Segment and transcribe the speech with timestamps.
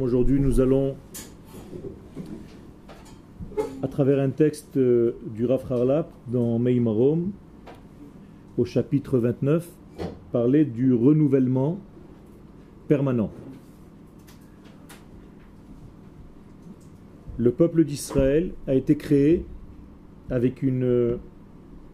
[0.00, 0.96] Aujourd'hui, nous allons,
[3.82, 7.30] à travers un texte euh, du Rav Harlap dans Meimarom,
[8.58, 9.68] au chapitre 29,
[10.32, 11.78] parler du renouvellement
[12.88, 13.30] permanent.
[17.38, 19.44] Le peuple d'Israël a été créé
[20.28, 21.18] avec une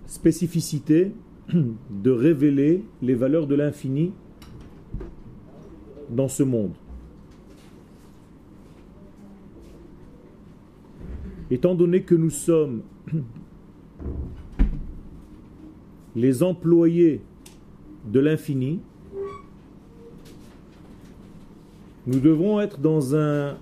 [0.07, 1.13] spécificité
[1.53, 4.13] de révéler les valeurs de l'infini
[6.13, 6.73] dans ce monde.
[11.51, 12.83] Étant donné que nous sommes
[16.17, 17.21] les employés
[18.11, 18.81] de l'infini,
[22.07, 23.57] nous devons être dans un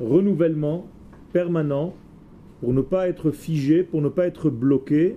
[0.00, 0.86] renouvellement
[1.32, 1.94] permanent
[2.60, 5.16] pour ne pas être figés, pour ne pas être bloqués,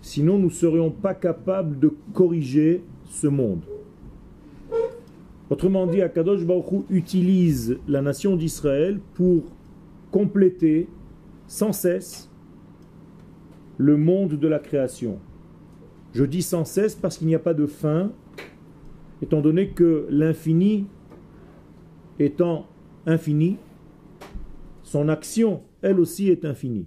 [0.00, 3.62] sinon nous ne serions pas capables de corriger ce monde.
[5.50, 9.42] Autrement dit, Akadosh Baruch utilise la nation d'Israël pour
[10.12, 10.88] compléter
[11.48, 12.30] sans cesse
[13.76, 15.18] le monde de la création.
[16.12, 18.12] Je dis sans cesse parce qu'il n'y a pas de fin,
[19.22, 20.86] étant donné que l'infini
[22.20, 22.66] étant
[23.06, 23.56] infini,
[24.82, 26.86] son action, elle aussi, est infinie.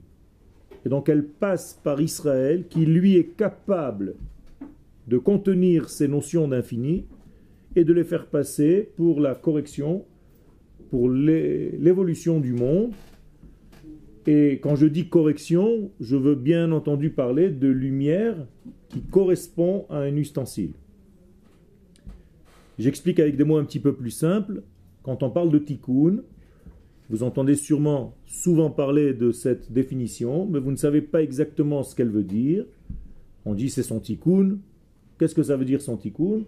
[0.86, 4.16] Et donc elle passe par Israël, qui lui est capable
[5.08, 7.06] de contenir ces notions d'infini
[7.76, 10.06] et de les faire passer pour la correction,
[10.90, 12.92] pour l'évolution du monde.
[14.26, 18.36] Et quand je dis correction, je veux bien entendu parler de lumière
[18.90, 20.72] qui correspond à un ustensile.
[22.80, 24.64] J'explique avec des mots un petit peu plus simples.
[25.04, 26.24] Quand on parle de tikkun,
[27.10, 31.96] vous entendez sûrement souvent parler de cette définition, mais vous ne savez pas exactement ce
[31.96, 32.66] qu'elle veut dire.
[33.46, 34.58] On dit c'est son tikkun.
[35.20, 36.44] Qu'est-ce que ça veut dire son tikkun?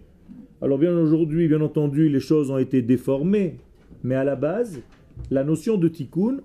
[0.61, 3.57] Alors bien aujourd'hui, bien entendu, les choses ont été déformées,
[4.03, 4.81] mais à la base,
[5.29, 6.37] la notion de tikkun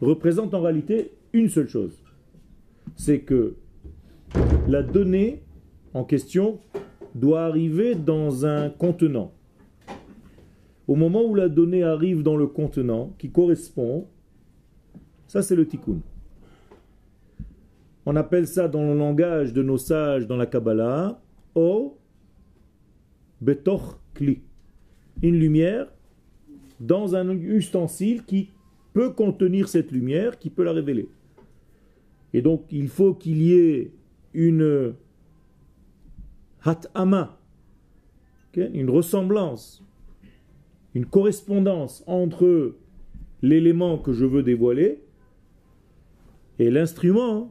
[0.00, 2.02] représente en réalité une seule chose.
[2.96, 3.54] C'est que
[4.68, 5.42] la donnée
[5.94, 6.58] en question
[7.14, 9.32] doit arriver dans un contenant.
[10.88, 14.06] Au moment où la donnée arrive dans le contenant qui correspond,
[15.28, 16.00] ça c'est le tikkun.
[18.04, 21.20] On appelle ça dans le langage de nos sages dans la Kabbalah,
[21.54, 21.96] O
[23.42, 24.40] Betoch Kli.
[25.20, 25.88] Une lumière
[26.80, 28.50] dans un ustensile qui
[28.92, 31.08] peut contenir cette lumière, qui peut la révéler.
[32.32, 33.90] Et donc il faut qu'il y ait
[34.32, 34.94] une
[36.62, 37.38] hatama,
[38.54, 39.84] une ressemblance,
[40.94, 42.76] une correspondance entre
[43.42, 45.00] l'élément que je veux dévoiler
[46.58, 47.50] et l'instrument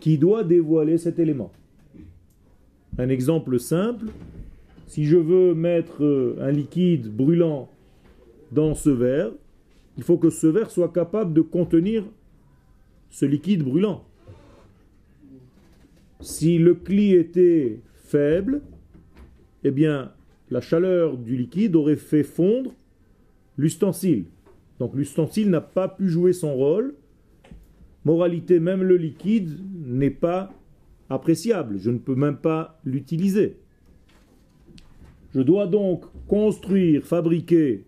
[0.00, 1.52] qui doit dévoiler cet élément.
[2.98, 4.06] Un exemple simple,
[4.92, 7.70] si je veux mettre euh, un liquide brûlant
[8.50, 9.32] dans ce verre,
[9.96, 12.04] il faut que ce verre soit capable de contenir
[13.08, 14.04] ce liquide brûlant.
[16.20, 18.60] Si le cli était faible,
[19.64, 20.12] eh bien,
[20.50, 22.74] la chaleur du liquide aurait fait fondre
[23.56, 24.26] l'ustensile.
[24.78, 26.94] Donc l'ustensile n'a pas pu jouer son rôle.
[28.04, 30.52] Moralité, même le liquide n'est pas
[31.08, 31.78] appréciable.
[31.78, 33.56] Je ne peux même pas l'utiliser.
[35.34, 37.84] Je dois donc construire, fabriquer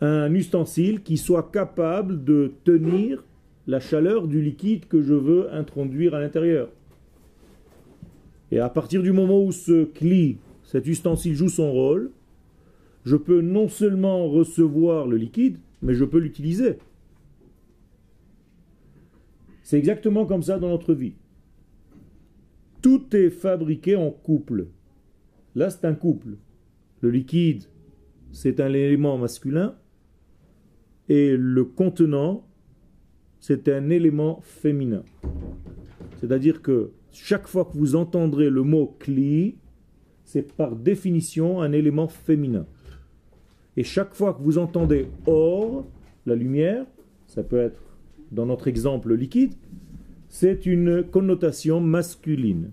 [0.00, 3.24] un ustensile qui soit capable de tenir
[3.66, 6.68] la chaleur du liquide que je veux introduire à l'intérieur.
[8.52, 12.10] Et à partir du moment où ce cli, cet ustensile joue son rôle,
[13.04, 16.78] je peux non seulement recevoir le liquide, mais je peux l'utiliser.
[19.62, 21.14] C'est exactement comme ça dans notre vie.
[22.82, 24.66] Tout est fabriqué en couple.
[25.56, 26.36] Là, c'est un couple.
[27.00, 27.64] Le liquide,
[28.30, 29.74] c'est un élément masculin
[31.08, 32.46] et le contenant,
[33.40, 35.02] c'est un élément féminin.
[36.20, 39.56] C'est-à-dire que chaque fois que vous entendrez le mot cli,
[40.24, 42.66] c'est par définition un élément féminin.
[43.78, 45.86] Et chaque fois que vous entendez or,
[46.26, 46.84] la lumière,
[47.26, 47.82] ça peut être
[48.30, 49.54] dans notre exemple liquide,
[50.28, 52.72] c'est une connotation masculine.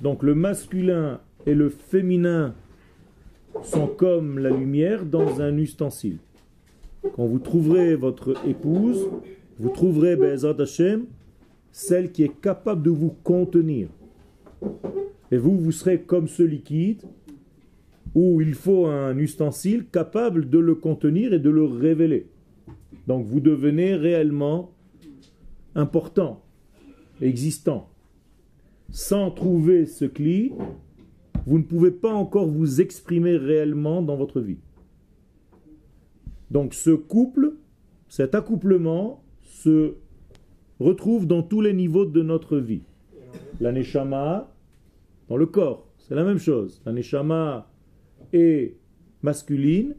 [0.00, 2.54] Donc le masculin et le féminin
[3.62, 6.18] sont comme la lumière dans un ustensile.
[7.14, 9.08] Quand vous trouverez votre épouse,
[9.58, 11.06] vous trouverez Be'ezat Hashem,
[11.72, 13.88] celle qui est capable de vous contenir.
[15.30, 17.02] Et vous, vous serez comme ce liquide
[18.14, 22.26] où il faut un ustensile capable de le contenir et de le révéler.
[23.06, 24.70] Donc vous devenez réellement
[25.74, 26.42] important,
[27.22, 27.88] existant.
[28.90, 30.52] Sans trouver ce cli,
[31.48, 34.58] vous ne pouvez pas encore vous exprimer réellement dans votre vie.
[36.50, 37.54] Donc ce couple,
[38.10, 39.94] cet accouplement se
[40.78, 42.82] retrouve dans tous les niveaux de notre vie.
[43.60, 44.52] La neshama
[45.30, 46.82] dans le corps, c'est la même chose.
[46.84, 47.70] La neshama
[48.34, 48.76] est
[49.22, 49.96] masculine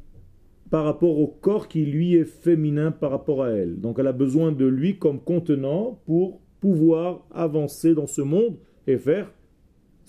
[0.70, 3.80] par rapport au corps qui lui est féminin par rapport à elle.
[3.80, 9.00] Donc elle a besoin de lui comme contenant pour pouvoir avancer dans ce monde et
[9.00, 9.34] faire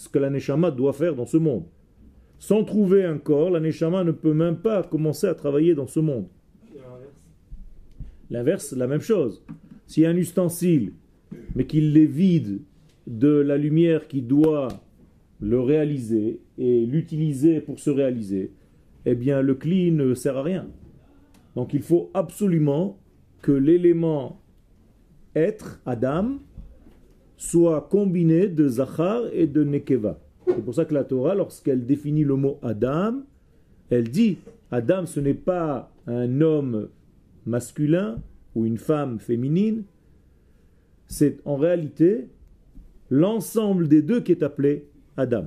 [0.01, 1.65] ce que la neshama doit faire dans ce monde.
[2.39, 6.01] Sans trouver un corps, la neshama ne peut même pas commencer à travailler dans ce
[6.01, 6.27] monde.
[8.31, 9.45] L'inverse, la même chose.
[9.87, 10.95] S'il y a un ustensile,
[11.55, 12.63] mais qu'il est vide
[13.07, 14.69] de la lumière qui doit
[15.39, 18.55] le réaliser et l'utiliser pour se réaliser,
[19.05, 20.67] eh bien le cli ne sert à rien.
[21.57, 22.99] Donc il faut absolument
[23.43, 24.41] que l'élément
[25.35, 26.39] être, Adam,
[27.41, 30.21] soit combiné de Zachar et de Nekeva.
[30.47, 33.23] C'est pour ça que la Torah, lorsqu'elle définit le mot Adam,
[33.89, 34.37] elle dit
[34.71, 36.89] Adam, ce n'est pas un homme
[37.47, 38.19] masculin
[38.55, 39.85] ou une femme féminine,
[41.07, 42.29] c'est en réalité
[43.09, 44.85] l'ensemble des deux qui est appelé
[45.17, 45.47] Adam.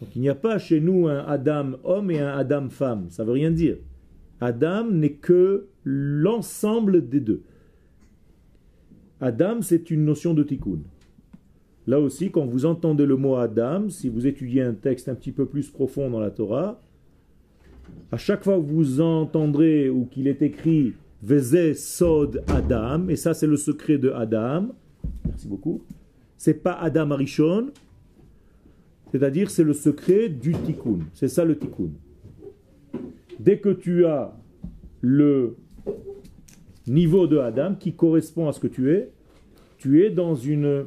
[0.00, 3.22] Donc il n'y a pas chez nous un Adam homme et un Adam femme, ça
[3.22, 3.78] ne veut rien dire.
[4.42, 7.40] Adam n'est que l'ensemble des deux.
[9.22, 10.80] Adam, c'est une notion de tikkun.
[11.88, 15.32] Là aussi, quand vous entendez le mot Adam, si vous étudiez un texte un petit
[15.32, 16.80] peu plus profond dans la Torah,
[18.12, 20.92] à chaque fois que vous entendrez ou qu'il est écrit
[21.22, 24.68] Veze Sod Adam, et ça c'est le secret de Adam,
[25.24, 25.82] merci beaucoup,
[26.36, 27.72] c'est pas Adam Arishon,
[29.10, 30.98] c'est-à-dire, c'est le secret du tikkun.
[31.14, 31.90] C'est ça le tikkun.
[33.40, 34.36] Dès que tu as
[35.00, 35.56] le
[36.86, 39.10] niveau de Adam qui correspond à ce que tu es,
[39.78, 40.84] tu es dans une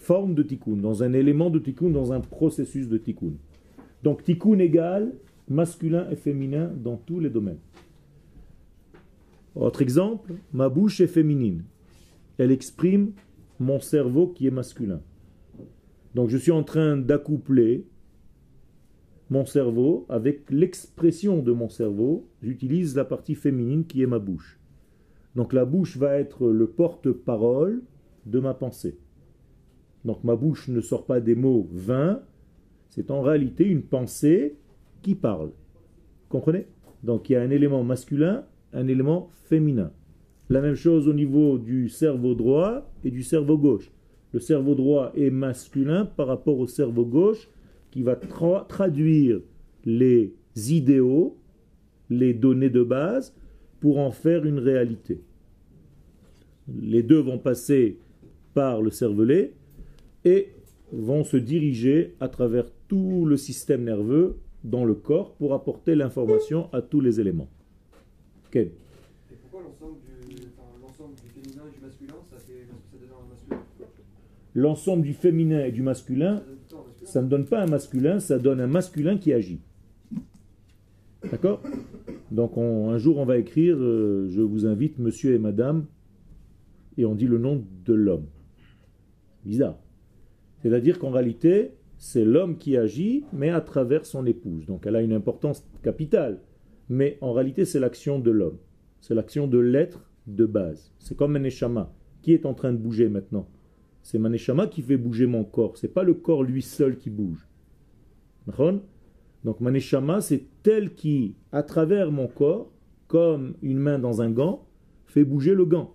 [0.00, 3.34] forme de tikkun, dans un élément de tikkun, dans un processus de tikkun.
[4.02, 5.12] Donc tikkun égale
[5.48, 7.58] masculin et féminin dans tous les domaines.
[9.54, 11.64] Autre exemple, ma bouche est féminine.
[12.38, 13.12] Elle exprime
[13.58, 15.02] mon cerveau qui est masculin.
[16.14, 17.84] Donc je suis en train d'accoupler
[19.28, 22.26] mon cerveau avec l'expression de mon cerveau.
[22.42, 24.58] J'utilise la partie féminine qui est ma bouche.
[25.36, 27.82] Donc la bouche va être le porte-parole
[28.24, 28.98] de ma pensée.
[30.04, 32.20] Donc ma bouche ne sort pas des mots vains,
[32.88, 34.56] c'est en réalité une pensée
[35.02, 35.50] qui parle.
[36.28, 36.66] Comprenez?
[37.02, 39.92] Donc il y a un élément masculin, un élément féminin.
[40.48, 43.90] La même chose au niveau du cerveau droit et du cerveau gauche.
[44.32, 47.48] Le cerveau droit est masculin par rapport au cerveau gauche
[47.90, 49.40] qui va traduire
[49.84, 51.36] les idéaux,
[52.08, 53.34] les données de base,
[53.80, 55.20] pour en faire une réalité.
[56.68, 57.98] Les deux vont passer
[58.54, 59.52] par le cervelet
[60.24, 60.52] et
[60.92, 66.68] vont se diriger à travers tout le système nerveux dans le corps pour apporter l'information
[66.72, 67.48] à tous les éléments.
[68.54, 68.72] Et
[69.42, 73.62] pourquoi l'ensemble du, féminin et du masculin, ça, fait, ça masculin?
[74.54, 76.42] L'ensemble du féminin et du masculin,
[77.04, 79.60] ça ne donne pas un masculin, ça donne un masculin qui agit.
[81.30, 81.62] D'accord?
[82.30, 85.86] Donc un jour on va écrire, euh, je vous invite monsieur et madame,
[86.96, 88.26] et on dit le nom de l'homme.
[89.44, 89.78] Bizarre.
[90.62, 94.66] C'est-à-dire qu'en réalité, c'est l'homme qui agit, mais à travers son épouse.
[94.66, 96.40] Donc elle a une importance capitale.
[96.88, 98.58] Mais en réalité, c'est l'action de l'homme.
[99.00, 100.92] C'est l'action de l'être de base.
[100.98, 101.92] C'est comme un échama.
[102.22, 103.46] Qui est en train de bouger maintenant?
[104.02, 105.76] C'est Maneshama qui fait bouger mon corps.
[105.76, 107.46] C'est pas le corps lui seul qui bouge.
[109.44, 112.72] Donc Maneshama, c'est tel qui, à travers mon corps,
[113.08, 114.66] comme une main dans un gant,
[115.06, 115.94] fait bouger le gant.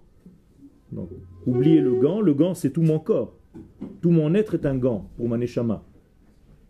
[0.92, 1.10] Donc,
[1.46, 3.35] oubliez le gant, le gant c'est tout mon corps.
[4.02, 5.84] Tout mon être est un gant pour Maneshama.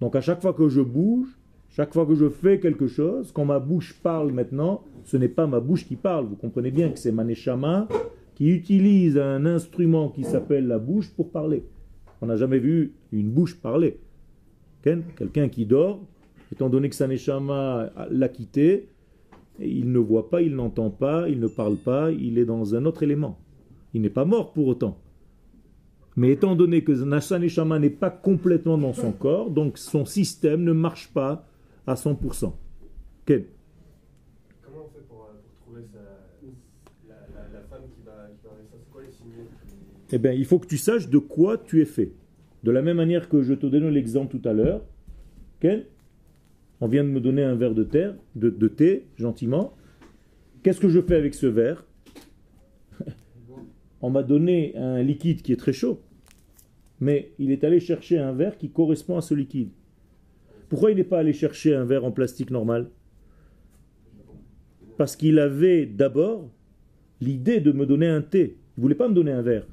[0.02, 1.28] Donc à chaque fois que je bouge,
[1.70, 5.48] chaque fois que je fais quelque chose, quand ma bouche parle maintenant, ce n'est pas
[5.48, 6.26] ma bouche qui parle.
[6.26, 7.88] Vous comprenez bien que c'est Maneshama
[8.36, 11.64] qui utilise un instrument qui s'appelle la bouche pour parler.
[12.22, 14.00] On n'a jamais vu une bouche parler.
[14.84, 16.02] Quelqu'un qui dort,
[16.52, 18.90] étant donné que sa neshama l'a quitté,
[19.60, 22.86] il ne voit pas, il n'entend pas, il ne parle pas, il est dans un
[22.86, 23.40] autre élément.
[23.94, 24.98] Il n'est pas mort pour autant.
[26.16, 30.64] Mais étant donné que sa neshama n'est pas complètement dans son corps, donc son système
[30.64, 31.48] ne marche pas
[31.86, 32.54] à 100%.
[33.26, 33.44] Ken
[34.64, 35.82] Comment on fait pour, euh, trouver
[37.08, 37.16] la,
[37.70, 39.46] femme qui va, C'est quoi les signes?
[40.12, 42.14] Eh bien, il faut que tu saches de quoi tu es fait.
[42.64, 44.82] De la même manière que je te donne l'exemple tout à l'heure,
[45.60, 45.84] Ken,
[46.80, 49.74] on vient de me donner un verre de, terre, de, de thé, gentiment.
[50.64, 51.86] Qu'est-ce que je fais avec ce verre?
[54.02, 56.02] On m'a donné un liquide qui est très chaud,
[57.00, 59.70] mais il est allé chercher un verre qui correspond à ce liquide.
[60.70, 62.90] Pourquoi il n'est pas allé chercher un verre en plastique normal?
[64.98, 66.50] Parce qu'il avait d'abord
[67.22, 68.58] l'idée de me donner un thé.
[68.78, 69.68] Il ne voulait pas me donner un verre.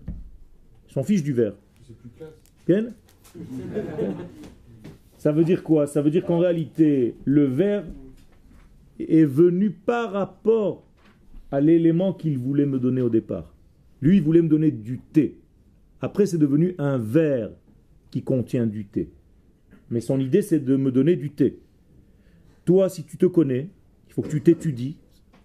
[0.88, 1.54] Il s'en fiche du verre.
[1.86, 2.40] C'est plus classe.
[2.66, 2.92] Ken?
[5.16, 5.86] Ça veut dire quoi?
[5.86, 7.84] Ça veut dire qu'en réalité, le verre
[8.98, 10.84] est venu par rapport
[11.50, 13.54] à l'élément qu'il voulait me donner au départ.
[14.00, 15.38] Lui, il voulait me donner du thé.
[16.02, 17.52] Après, c'est devenu un verre
[18.10, 19.10] qui contient du thé.
[19.88, 21.60] Mais son idée, c'est de me donner du thé.
[22.64, 23.70] Toi, si tu te connais,
[24.08, 24.98] il faut que tu t'étudies.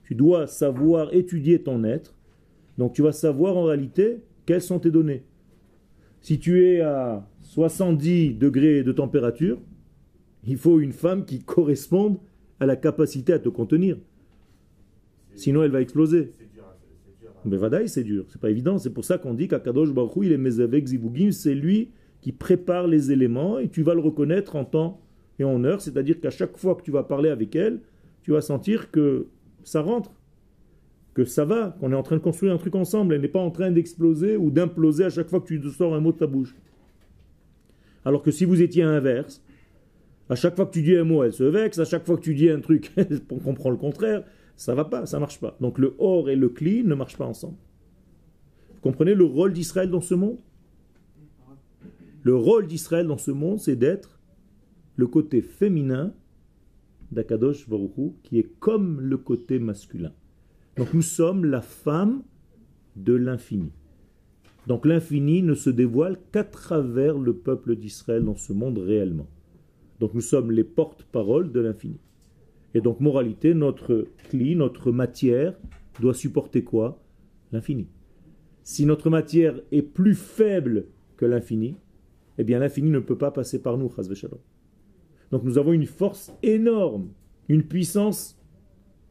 [0.03, 2.15] Tu dois savoir étudier ton être.
[2.77, 5.23] Donc tu vas savoir en réalité quelles sont tes données.
[6.21, 9.59] Si tu es à 70 degrés de température,
[10.43, 12.17] il faut une femme qui corresponde
[12.59, 13.97] à la capacité à te contenir.
[15.35, 16.31] Sinon, elle va exploser.
[17.45, 17.89] Hein, c'est- dur.
[17.89, 18.25] c'est dur.
[18.29, 18.77] C'est pas évident.
[18.77, 21.89] C'est pour ça qu'on dit qu'Akadosh Baruch il est Mezavek Zibugim, c'est lui
[22.21, 25.01] qui prépare les éléments et tu vas le reconnaître en temps
[25.39, 25.81] et en heure.
[25.81, 27.79] C'est-à-dire qu'à chaque fois que tu vas parler avec elle,
[28.23, 29.27] tu vas sentir que
[29.63, 30.11] ça rentre,
[31.13, 33.13] que ça va, qu'on est en train de construire un truc ensemble.
[33.13, 35.99] Elle n'est pas en train d'exploser ou d'imploser à chaque fois que tu sors un
[35.99, 36.55] mot de ta bouche.
[38.03, 39.41] Alors que si vous étiez à l'inverse,
[40.29, 42.21] à chaque fois que tu dis un mot, elle se vexe, à chaque fois que
[42.21, 42.91] tu dis un truc,
[43.31, 44.23] on comprend le contraire,
[44.57, 45.55] ça va pas, ça marche pas.
[45.61, 47.57] Donc le or et le cli ne marchent pas ensemble.
[48.73, 50.39] Vous comprenez le rôle d'Israël dans ce monde?
[52.23, 54.19] Le rôle d'Israël dans ce monde, c'est d'être
[54.95, 56.11] le côté féminin
[57.11, 60.11] d'Akadosh Baruch Hu, qui est comme le côté masculin.
[60.75, 62.23] Donc nous sommes la femme
[62.95, 63.71] de l'infini.
[64.65, 69.27] Donc l'infini ne se dévoile qu'à travers le peuple d'Israël dans ce monde réellement.
[69.99, 71.99] Donc nous sommes les porte-paroles de l'infini.
[72.73, 75.53] Et donc moralité, notre cli, notre matière
[75.99, 77.01] doit supporter quoi?
[77.51, 77.87] L'infini.
[78.63, 81.77] Si notre matière est plus faible que l'infini,
[82.37, 83.89] eh bien l'infini ne peut pas passer par nous.
[85.31, 87.09] Donc nous avons une force énorme,
[87.47, 88.37] une puissance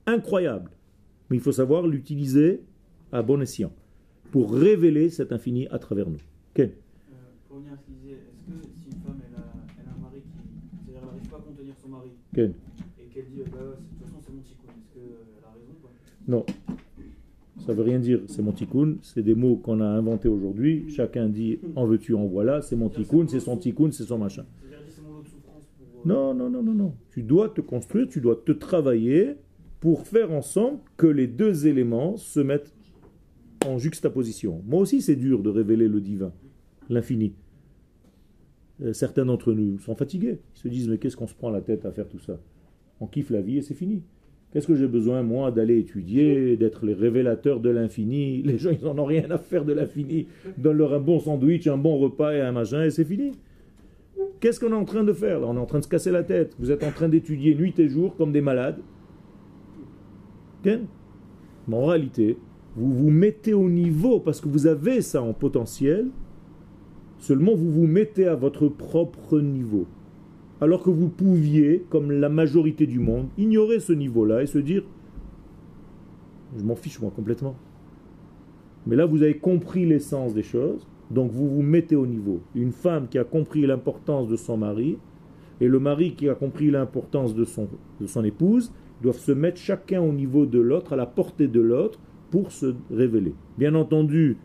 [0.06, 0.70] incroyable.
[1.30, 2.62] Mais il faut savoir l'utiliser
[3.12, 3.72] à bon escient
[4.30, 6.20] pour révéler cet infini à travers nous.
[6.54, 7.14] Ken Euh,
[7.48, 9.44] pour revenir à ce qu'il disait, est-ce que si une femme elle a,
[9.80, 10.28] elle a un mari qui.
[10.84, 12.52] C'est-à-dire elle n'arrive pas à contenir son mari Ken
[13.16, 15.74] qu'elle dit euh, bah, de toute façon c'est mon est-ce qu'elle a raison
[16.28, 16.44] Non.
[17.66, 20.90] Ça veut rien dire, c'est mon tikkun, c'est des mots qu'on a inventés aujourd'hui.
[20.90, 24.44] Chacun dit en veux-tu, en voilà, c'est mon tikkun, c'est son tikkun, c'est son machin.
[24.44, 26.02] Pour.
[26.04, 26.94] euh, Non, non, non, non, non.
[27.10, 29.36] Tu dois te construire, tu dois te travailler
[29.80, 32.74] pour faire ensemble que les deux éléments se mettent
[33.66, 34.62] en juxtaposition.
[34.66, 36.32] Moi aussi, c'est dur de révéler le divin,
[36.90, 37.32] l'infini.
[38.82, 40.38] Euh, Certains d'entre nous sont fatigués.
[40.56, 42.38] Ils se disent, mais qu'est-ce qu'on se prend la tête à faire tout ça?
[43.00, 44.02] On kiffe la vie et c'est fini.
[44.52, 48.42] Qu'est-ce que j'ai besoin, moi, d'aller étudier, d'être les révélateurs de l'infini?
[48.44, 50.28] Les gens, ils n'en ont rien à faire de l'infini.
[50.56, 53.32] Donne-leur un bon sandwich, un bon repas et un machin, et c'est fini.
[54.40, 55.46] Qu'est-ce qu'on est en train de faire là?
[55.48, 56.54] On est en train de se casser la tête.
[56.58, 58.78] Vous êtes en train d'étudier nuit et jour comme des malades.
[60.64, 62.36] Mais en réalité,
[62.74, 66.08] vous vous mettez au niveau parce que vous avez ça en potentiel.
[67.18, 69.86] Seulement vous vous mettez à votre propre niveau.
[70.60, 74.84] Alors que vous pouviez, comme la majorité du monde, ignorer ce niveau-là et se dire
[76.56, 77.56] Je m'en fiche moi complètement.
[78.86, 82.40] Mais là, vous avez compris l'essence des choses, donc vous vous mettez au niveau.
[82.54, 84.96] Une femme qui a compris l'importance de son mari
[85.60, 88.72] et le mari qui a compris l'importance de son, épouse
[89.02, 91.98] doivent se mettre chacun au niveau de l'autre, à la portée de l'autre,
[92.30, 93.34] pour se révéler.
[93.58, 94.36] Bien entendu,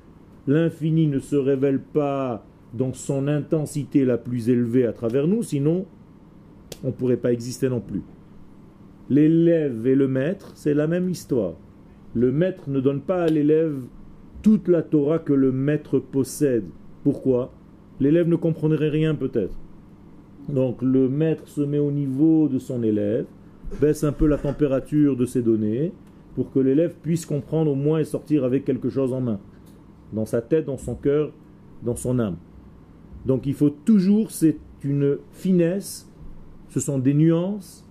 [0.47, 5.85] l'infini ne se révèle pas dans son intensité la plus élevée à travers nous, sinon
[6.83, 8.01] on ne pourrait pas exister non plus.
[9.09, 11.55] L'élève et le maître, c'est la même histoire.
[12.13, 13.75] Le maître ne donne pas à l'élève
[14.41, 16.65] toute la Torah que le maître possède.
[17.03, 17.53] Pourquoi?
[17.99, 19.55] L'élève ne comprendrait rien peut-être.
[20.49, 23.25] Donc le maître se met au niveau de son élève,
[23.79, 25.93] baisse un peu la température de ses données,
[26.35, 29.39] pour que l'élève puisse comprendre au moins et sortir avec quelque chose en main,
[30.13, 31.31] dans sa tête, dans son cœur,
[31.83, 32.37] dans son âme.
[33.25, 36.10] Donc il faut toujours, c'est une finesse,
[36.71, 37.85] ce sont des nuances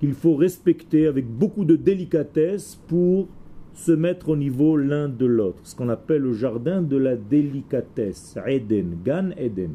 [0.00, 3.28] qu'il faut respecter avec beaucoup de délicatesse pour
[3.72, 5.60] se mettre au niveau l'un de l'autre.
[5.62, 8.36] Ce qu'on appelle le jardin de la délicatesse.
[8.46, 9.74] Eden, Gan Eden.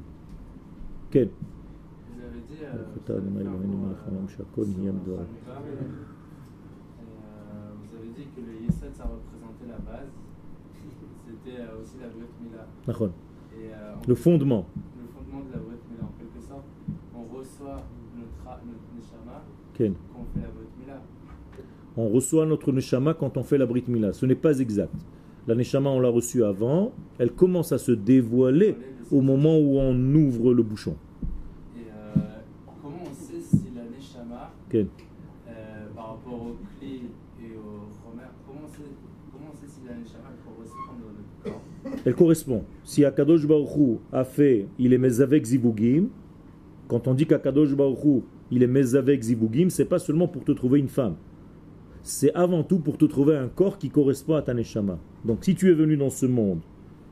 [1.12, 2.60] Quel Vous avez dit.
[2.62, 2.74] euh,
[7.80, 10.12] vous avez dit que le Yesod ça représentait la base.
[11.26, 12.68] C'était euh, aussi la Brit Mila.
[13.58, 14.66] Et euh, Le fondement.
[14.76, 16.66] le fondement de la Brit Mila, en quelque sorte,
[17.16, 17.82] on reçoit
[18.46, 19.42] Neshama
[20.16, 20.40] on
[20.88, 21.02] la.
[21.98, 24.14] On reçoit notre neshama quand on fait la Brit Mila.
[24.14, 24.94] Ce n'est pas exact.
[25.48, 26.92] La neshama, on l'a reçue avant.
[27.18, 28.76] Elle commence à se dévoiler
[29.12, 30.96] au moment où on ouvre le bouchon.
[31.78, 32.20] Et euh,
[32.82, 34.88] comment on sait si Neshama, כן.
[35.48, 35.52] euh,
[35.96, 37.02] par rapport au clé
[37.42, 38.68] et au Romer, comment
[39.32, 41.62] comment c'est si la Neshama elle correspond le corps?
[42.06, 42.64] Elle correspond.
[42.84, 46.08] Si Akadosh Baruch Hu a fait, il est mezavek zivugim,
[46.88, 48.22] quand on dit qu'Akadosh Baruch Hu,
[48.52, 51.16] il est mezavek zivugim, c'est pas seulement pour te trouver une femme.
[52.04, 55.00] C'est avant tout pour te trouver un corps qui correspond à ta neshama.
[55.24, 56.60] Donc si tu es venu dans ce monde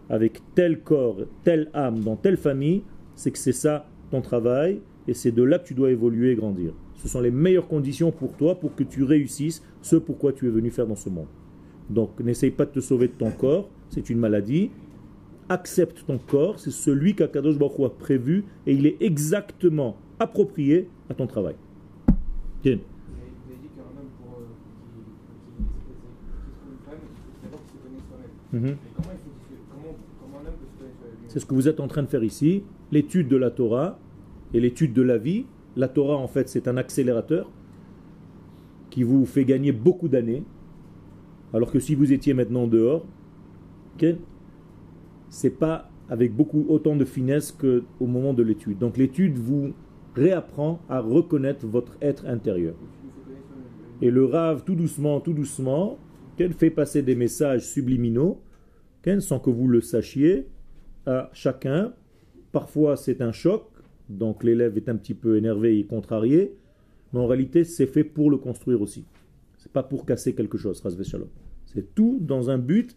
[0.10, 2.84] avec tel corps, telle âme, dans telle famille,
[3.16, 6.36] c'est que c'est ça ton travail et c'est de là que tu dois évoluer et
[6.36, 6.74] grandir.
[6.96, 10.52] Ce sont les meilleures conditions pour toi pour que tu réussisses ce pourquoi tu es
[10.52, 11.28] venu faire dans ce monde.
[11.90, 14.72] Donc n'essaye pas de te sauver de ton corps, c'est une maladie.
[15.50, 21.16] Accepte ton corps, c'est celui qu'Akadosh Baruch a prévu et il est exactement approprié à
[21.16, 21.56] ton travail.
[22.64, 22.80] Bien.
[31.28, 34.00] C'est ce que vous êtes en train de faire ici, l'étude de la Torah
[34.54, 35.46] et l'étude de la vie.
[35.76, 37.50] La Torah, en fait, c'est un accélérateur
[38.90, 40.44] qui vous fait gagner beaucoup d'années,
[41.54, 43.06] alors que si vous étiez maintenant dehors,
[43.96, 44.16] ok,
[45.30, 48.78] c'est pas avec beaucoup autant de finesse qu'au moment de l'étude.
[48.78, 49.74] Donc l'étude vous
[50.16, 52.76] réapprend à reconnaître votre être intérieur.
[54.02, 55.98] Et le Rav, tout doucement, tout doucement,
[56.38, 58.42] qu'elle fait passer des messages subliminaux,
[59.02, 60.48] qu'elle, sans que vous le sachiez,
[61.06, 61.94] à chacun.
[62.52, 63.66] Parfois, c'est un choc,
[64.10, 66.56] donc l'élève est un petit peu énervé et contrarié,
[67.12, 69.06] mais en réalité, c'est fait pour le construire aussi.
[69.58, 70.82] C'est pas pour casser quelque chose.
[71.66, 72.96] C'est tout dans un but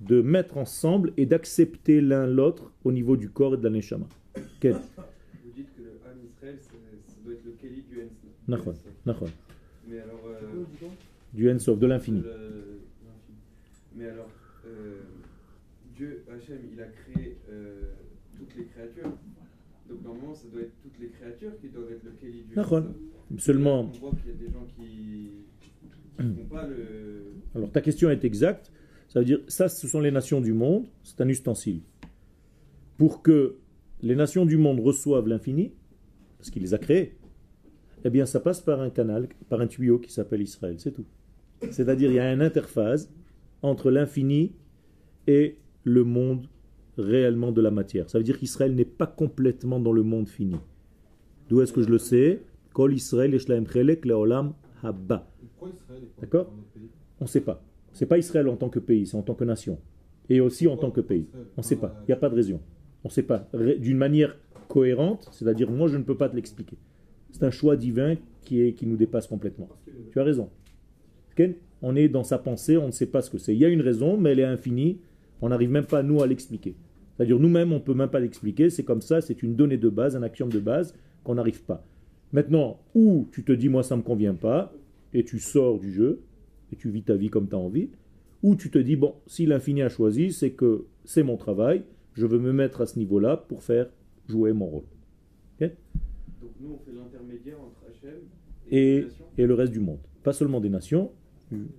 [0.00, 4.06] de mettre ensemble et d'accepter l'un l'autre au niveau du corps et de la neshama
[4.34, 4.42] Vous
[5.56, 6.68] dites que le Ham Israël, c'est-
[7.12, 8.10] ça doit être le Kéli du Hens.
[8.48, 8.74] Nachon,
[9.04, 9.26] nachon.
[9.88, 10.20] Mais alors.
[10.26, 10.64] euh,
[11.32, 12.22] Du Ensof, de l'infini.
[13.96, 14.28] Mais alors,
[14.66, 15.00] euh,
[15.96, 17.82] Dieu, Hachem, il a créé euh,
[18.36, 19.10] toutes les créatures.
[19.88, 22.94] Donc normalement, ça doit être toutes les créatures qui doivent être le Kéli du Nachon.
[23.38, 25.30] Seulement, On voit qu'il y a des gens qui
[26.18, 27.32] ne font pas le.
[27.54, 28.70] Alors ta question est exacte.
[29.08, 31.80] Ça veut dire, ça, ce sont les nations du monde, c'est un ustensile.
[32.98, 33.56] Pour que
[34.02, 35.72] les nations du monde reçoivent l'infini,
[36.38, 37.16] parce qu'il les a créés,
[38.04, 41.06] eh bien ça passe par un canal, par un tuyau qui s'appelle Israël, c'est tout.
[41.70, 43.10] C'est-à-dire, il y a une interface
[43.62, 44.52] entre l'infini
[45.26, 46.46] et le monde
[46.98, 48.08] réellement de la matière.
[48.10, 50.56] Ça veut dire qu'Israël n'est pas complètement dans le monde fini.
[51.48, 52.42] D'où est-ce que je le sais?
[52.72, 53.36] Kol Israël
[54.04, 55.28] Leolam Haba.
[56.20, 56.52] D'accord?
[57.20, 57.62] On ne sait pas.
[57.92, 59.78] C'est pas Israël en tant que pays, c'est en tant que nation.
[60.28, 61.26] Et aussi en tant que pays.
[61.56, 61.94] On ne sait pas.
[62.02, 62.60] Il n'y a pas de raison.
[63.04, 63.48] On ne sait pas.
[63.78, 64.36] D'une manière
[64.68, 66.76] cohérente, c'est-à-dire moi je ne peux pas te l'expliquer.
[67.36, 68.14] C'est un choix divin
[68.46, 69.68] qui, est, qui nous dépasse complètement.
[70.10, 70.48] Tu as raison.
[71.82, 73.54] On est dans sa pensée, on ne sait pas ce que c'est.
[73.54, 75.00] Il y a une raison, mais elle est infinie.
[75.42, 76.74] On n'arrive même pas, nous, à l'expliquer.
[77.14, 78.70] C'est-à-dire, nous-mêmes, on ne peut même pas l'expliquer.
[78.70, 80.94] C'est comme ça, c'est une donnée de base, un axiome de base
[81.24, 81.84] qu'on n'arrive pas.
[82.32, 84.72] Maintenant, ou tu te dis, moi, ça ne me convient pas,
[85.12, 86.22] et tu sors du jeu,
[86.72, 87.90] et tu vis ta vie comme tu as envie,
[88.42, 91.82] ou tu te dis, bon, si l'infini a choisi, c'est que c'est mon travail,
[92.14, 93.90] je veux me mettre à ce niveau-là pour faire
[94.26, 94.84] jouer mon rôle.
[96.60, 98.20] Nous, on fait l'intermédiaire entre Hachem
[98.70, 99.08] Et, et,
[99.42, 100.00] et le reste du monde.
[100.22, 101.12] Pas seulement des nations,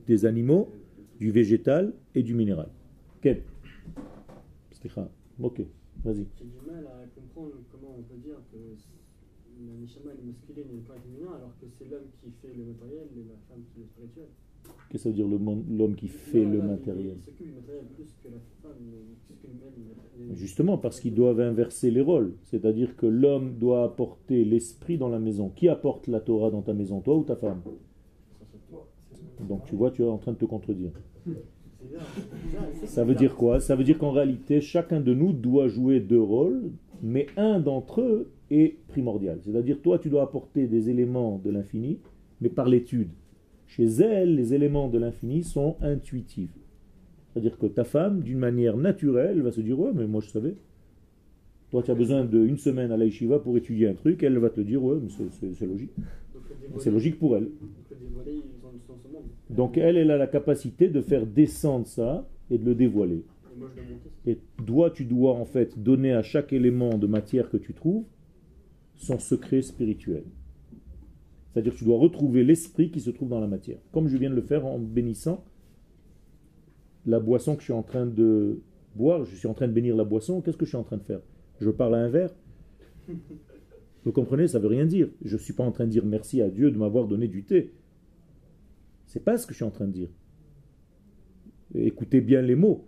[0.06, 0.72] des animaux,
[1.20, 2.70] du végétal et du minéral.
[3.22, 3.44] Quel?
[5.42, 5.62] Ok,
[6.04, 6.26] vas-y.
[6.40, 10.76] J'ai du mal à comprendre comment on peut dire que la Neshama est masculine et
[10.76, 13.63] le corps est féminin alors que c'est l'homme qui fait le matériel et la femme
[13.68, 14.30] qui fait le spirituel.
[14.90, 17.18] Qu'est-ce que ça veut dire l'homme qui fait Non, le matériel.
[20.34, 22.34] Justement, parce qu'ils doivent inverser les rôles.
[22.44, 25.50] C'est-à-dire que l'homme doit apporter l'esprit dans la maison.
[25.50, 27.62] Qui apporte la Torah dans ta maison, toi ou ta femme?
[29.48, 30.92] Donc tu vois, tu es en train de te contredire.
[32.86, 33.60] Ça veut dire quoi?
[33.60, 36.72] Ça veut dire qu'en réalité, chacun de nous doit jouer deux rôles,
[37.04, 39.40] mais un d'entre eux est primordial.
[39.44, 42.00] C'est-à-dire, toi, tu dois apporter des éléments de l'infini,
[42.42, 43.10] mais par l'étude.
[43.68, 46.50] Chez elle, les éléments de l'infini sont intuitifs.
[47.32, 50.56] C'est-à-dire que ta femme, d'une manière naturelle, va se dire Ouais, mais moi je savais.
[51.70, 54.62] Toi, tu as besoin d'une semaine à l'Aïshiva pour étudier un truc, elle va te
[54.62, 55.92] dire Ouais, mais c'est- logique.
[56.80, 57.50] C'est logique pour elle.
[59.50, 63.24] donc, elle, elle a la capacité de faire descendre ça et de le dévoiler.
[64.26, 68.06] Et toi, tu dois en fait donner à chaque élément de matière que tu trouves
[68.96, 70.24] son secret spirituel.
[71.58, 73.80] C'est-à-dire que tu dois retrouver l'esprit qui se trouve dans la matière.
[73.91, 75.43] Comme je viens de le faire en bénissant
[77.08, 78.62] la boisson que je suis en train de
[78.96, 80.98] boire, je suis en train de bénir la boisson, qu'est-ce que je suis en train
[80.98, 81.22] de faire?
[81.60, 82.30] Je parle à un verre?
[84.06, 84.48] Vous comprenez?
[84.48, 85.10] Ça veut rien dire.
[85.26, 87.43] Je ne suis pas en train de dire merci à Dieu de m'avoir donné du
[87.43, 87.74] thé.
[89.08, 90.10] C'est pas ce que je suis en train de dire.
[91.74, 92.86] Écoutez bien les mots.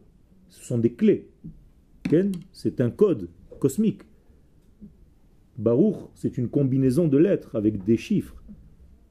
[0.49, 1.27] Ce sont des clés.
[2.03, 3.29] Ken, c'est un code
[3.60, 4.03] cosmique.
[5.58, 8.36] Baruch, c'est une combinaison de lettres avec des chiffres.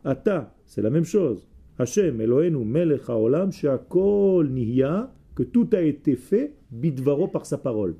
[0.04, 1.46] Ata, c'est la même chose.
[1.78, 7.96] Hashem, Elohenu, Melech haolam, nihya, que tout a été fait, bidvaro par sa parole.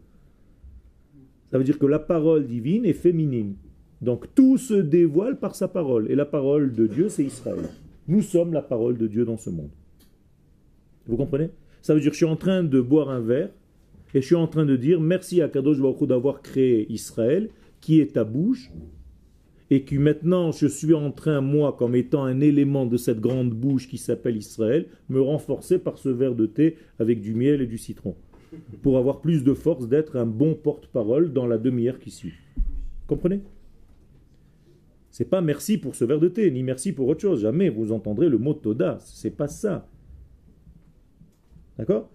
[1.51, 3.55] Ça veut dire que la parole divine est féminine.
[4.03, 6.11] Donc tout se dévoile par sa parole.
[6.11, 7.69] Et la parole de Dieu, c'est Israël.
[8.07, 9.71] Nous sommes la parole de Dieu dans ce monde.
[11.07, 11.51] Vous comprenez?
[11.83, 13.51] Ça veut dire que je suis en train de boire un verre
[14.15, 18.01] et je suis en train de dire merci à Kadosh Baruch d'avoir créé Israël, qui
[18.01, 18.71] est ta bouche,
[19.71, 23.51] et que maintenant je suis en train, moi, comme étant un élément de cette grande
[23.51, 27.67] bouche qui s'appelle Israël, me renforcer par ce verre de thé avec du miel et
[27.67, 28.15] du citron,
[28.83, 32.35] pour avoir plus de force d'être un bon porte-parole dans la demi-heure qui suit.
[33.07, 33.41] Comprenez?
[35.11, 37.43] C'est pas merci pour ce verre de thé, ni merci pour autre chose.
[37.43, 38.99] Jamais vous entendrez le mot Toda.
[39.01, 39.89] C'est pas ça.
[41.77, 42.11] D'accord?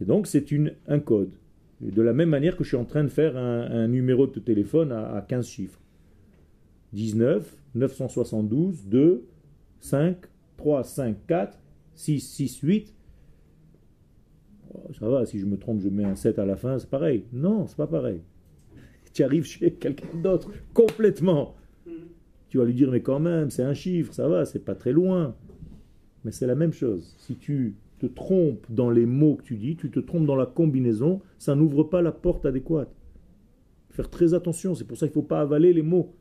[0.00, 0.44] Et donc c'est
[0.86, 1.32] un code.
[1.80, 4.40] De la même manière que je suis en train de faire un, un numéro de
[4.40, 5.80] téléphone à, à 15 chiffres.
[6.92, 9.24] 19, 972, 2,
[9.80, 10.16] 5,
[10.56, 11.58] 3, 5, 4,
[11.94, 12.94] 6, 6, 8.
[14.74, 16.90] Oh, ça va, si je me trompe, je mets un 7 à la fin, c'est
[16.90, 17.24] pareil.
[17.32, 18.20] Non, c'est pas pareil.
[19.12, 21.56] Tu arrives chez quelqu'un d'autre, complètement.
[22.48, 24.92] Tu vas lui dire, mais quand même, c'est un chiffre, ça va, c'est pas très
[24.92, 25.34] loin.
[26.24, 27.14] Mais c'est la même chose.
[27.18, 30.46] Si tu te trompes dans les mots que tu dis, tu te trompes dans la
[30.46, 32.90] combinaison, ça n'ouvre pas la porte adéquate.
[33.90, 36.14] Faire très attention, c'est pour ça qu'il ne faut pas avaler les mots.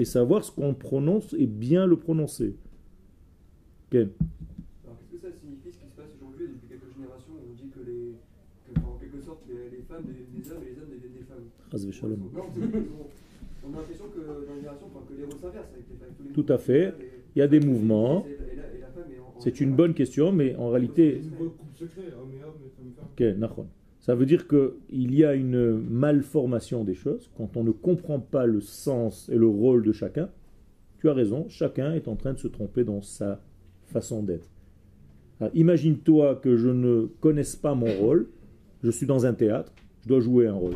[0.00, 2.56] Et savoir ce qu'on prononce et bien le prononcer.
[3.90, 4.08] Ken
[4.84, 6.46] Alors qu'est-ce que ça signifie ce qui se passe aujourd'hui?
[6.56, 8.14] Depuis quelques générations où on dit que les.
[8.72, 11.26] que, en quelque sorte les, les femmes deviennent des hommes et les hommes deviennent des
[11.28, 11.44] femmes
[11.90, 12.18] v'shalom.
[12.32, 15.72] Non, c'est- on, on a l'impression que dans les générations, enfin, que les rôles s'inversent
[15.74, 16.14] avec les femmes.
[16.16, 16.88] tous les Tout à fait.
[16.88, 18.24] et- Il y a des mouvements.
[19.38, 23.66] C'est une bonne question, mais en réalité, coupe secret, homme et homme, et femme
[24.00, 28.46] Ça veut dire qu'il y a une malformation des choses quand on ne comprend pas
[28.46, 30.30] le sens et le rôle de chacun.
[30.98, 33.40] Tu as raison, chacun est en train de se tromper dans sa
[33.86, 34.48] façon d'être.
[35.38, 38.28] Alors, Imagine-toi que je ne connaisse pas mon rôle,
[38.82, 40.74] je suis dans un théâtre, je dois jouer un rôle.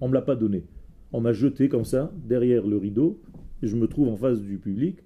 [0.00, 0.64] On ne me l'a pas donné.
[1.12, 3.20] On m'a jeté comme ça, derrière le rideau,
[3.62, 4.98] et je me trouve en face du public.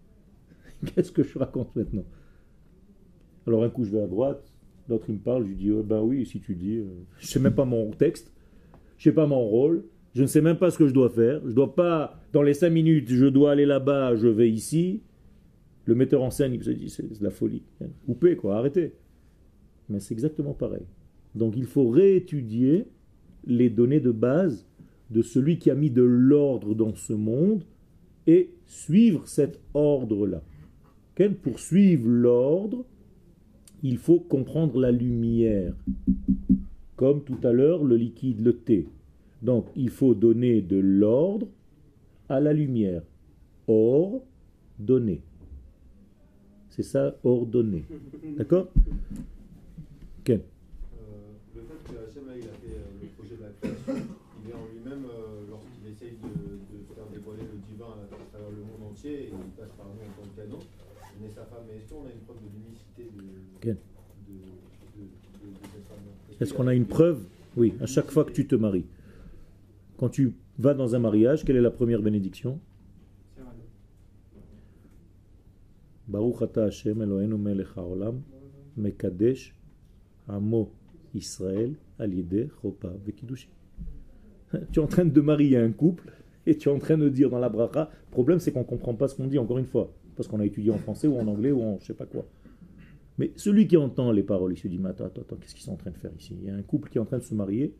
[0.94, 2.04] Qu'est-ce que je raconte maintenant?
[3.46, 4.52] Alors un coup je vais à droite,
[4.88, 6.84] L'autre, il me parle, je dis, oh, ben oui, si tu dis, euh,
[7.18, 8.32] je sais même pas mon texte,
[8.98, 11.40] je sais pas mon rôle, je ne sais même pas ce que je dois faire,
[11.46, 15.02] je dois pas, dans les cinq minutes, je dois aller là-bas, je vais ici.
[15.84, 17.62] Le metteur en scène, il se dit, c'est de la folie.
[18.06, 18.94] Coupez, quoi, arrêtez.
[19.88, 20.86] Mais c'est exactement pareil.
[21.34, 22.86] Donc il faut réétudier
[23.44, 24.66] les données de base
[25.10, 27.62] de celui qui a mis de l'ordre dans ce monde
[28.26, 30.42] et suivre cet ordre-là.
[31.42, 32.84] Pour suivre l'ordre,
[33.86, 35.72] il faut comprendre la lumière.
[36.96, 38.88] Comme tout à l'heure, le liquide, le thé.
[39.42, 41.46] Donc, il faut donner de l'ordre
[42.28, 43.02] à la lumière.
[43.68, 44.22] Or,
[44.78, 45.20] donner.
[46.70, 47.84] C'est ça, ordonner.
[48.36, 48.68] D'accord?
[50.24, 54.02] Ken Euh, le fait que Hachem a fait euh, le projet de la création,
[54.42, 58.50] il est en lui-même, euh, lorsqu'il essaye de, de faire dévoiler le divin à, travers
[58.50, 60.66] le monde entier, et il passe par nous en tant que
[61.18, 61.64] il est sa femme.
[61.66, 62.65] Mais est-ce qu'on a une preuve de l'unicité
[62.98, 63.76] de,
[66.40, 67.24] Est-ce qu'on a une preuve
[67.56, 68.84] Oui, à chaque fois que tu te maries.
[69.96, 72.60] Quand tu vas dans un mariage, quelle est la première bénédiction.
[76.08, 78.20] Baruch ata Hashem Eloheinu melech haolam
[78.76, 79.54] mekadesh
[80.28, 80.70] amo
[81.14, 82.12] Israël al
[82.62, 83.48] chopa vekidushi.
[84.70, 86.12] Tu es en train de marier un couple
[86.46, 88.64] et tu es en train de dire dans la bracha, le problème c'est qu'on ne
[88.64, 91.18] comprend pas ce qu'on dit encore une fois, parce qu'on a étudié en français ou
[91.18, 92.24] en anglais ou en je sais pas quoi.
[93.18, 95.72] Mais celui qui entend les paroles, il se dit, mais attends, attends, qu'est-ce qu'ils sont
[95.72, 96.36] en train de faire ici?
[96.40, 97.74] Il y a un couple qui est en train de se marier,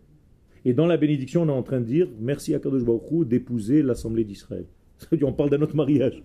[0.64, 3.82] et dans la bénédiction, on est en train de dire, merci à Kadosh Baruch d'épouser
[3.82, 4.66] l'assemblée d'Israël.
[5.22, 6.24] On parle d'un autre mariage.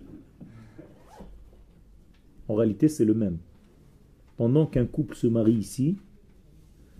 [2.48, 3.38] En réalité, c'est le même.
[4.36, 5.96] Pendant qu'un couple se marie ici,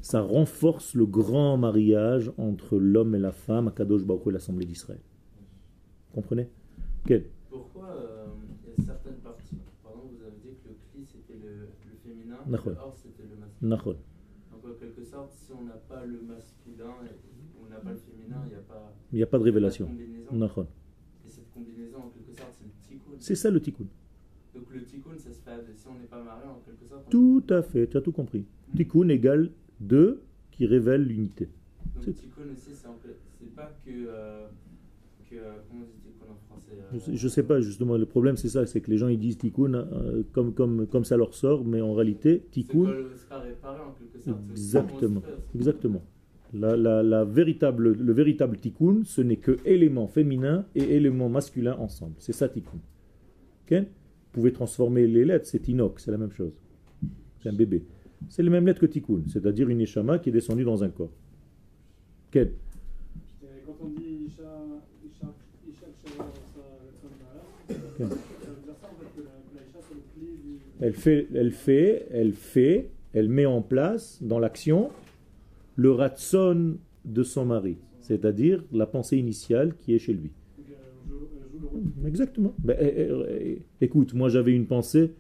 [0.03, 4.67] ça renforce le grand mariage entre l'homme et la femme, à Kadosh Baruch et l'assemblée
[4.67, 5.01] d'Israël.
[6.15, 6.49] Comprenez?
[7.07, 7.25] Quel?
[7.51, 8.27] Pourquoi euh,
[8.79, 11.67] il y a certaines parties Par exemple, vous avez dit que le cli c'était le,
[11.91, 12.42] le
[12.97, 13.69] c'était le masculin.
[13.77, 13.97] Nahon.
[14.53, 16.95] Donc en quelque sorte, si on n'a pas le masculin
[17.61, 19.89] on n'a pas le féminin, il n'y a pas, Il n'y a pas de révélation.
[20.33, 20.67] Nahon.
[21.27, 23.13] Et cette combinaison, en quelque sorte, c'est le tikkun.
[23.19, 23.85] C'est ça le tikkun.
[24.55, 27.05] Donc le tikkun, ça se fait si on n'est pas marié, en quelque sorte.
[27.07, 28.45] on- Tout à fait, tu as tout compris.
[28.77, 31.49] Tikkun égale 2 qui révèle l'unité.
[31.95, 33.17] Donc tikkun aussi, c'est en fait-
[33.57, 34.47] pas que, euh,
[35.29, 36.62] que euh, comment dit tikkun en français euh,
[36.93, 39.19] Je sais, je sais pas, justement, le problème c'est ça, c'est que les gens ils
[39.19, 42.93] disent tikkun euh, comme, comme, comme ça leur sort, mais en réalité, tikkun,
[44.51, 45.23] Exactement.
[45.55, 46.03] exactement.
[46.55, 51.75] La, la, la véritable, le véritable tikkun, ce n'est que élément féminin et élément masculin
[51.79, 52.15] ensemble.
[52.19, 52.79] C'est ça tikkun.
[53.71, 53.85] Ok?
[54.33, 56.53] Pouvez transformer les lettres, c'est inox, c'est la même chose.
[57.43, 57.85] C'est un bébé.
[58.29, 61.11] C'est les mêmes lettres que tikkun, c'est-à-dire une neshama qui est descendue dans un corps.
[62.31, 62.49] Quel
[63.43, 64.43] Et quand on dit Isha,
[65.07, 65.35] Isha,
[65.69, 66.61] Isha, Kshavar, ça,
[67.01, 67.09] ça,
[67.69, 67.69] Ok.
[67.69, 67.82] ça veut dire ça en fait, que la, que la Isha, c'est le clé du.
[70.81, 74.91] Elle fait, elle fait, elle fait, elle met en place dans l'action
[75.77, 80.31] le ratson de son mari, c'est-à-dire la pensée initiale qui est chez lui.
[82.07, 82.55] Exactement.
[82.59, 85.15] Ben, eh, eh, écoute, moi j'avais une pensée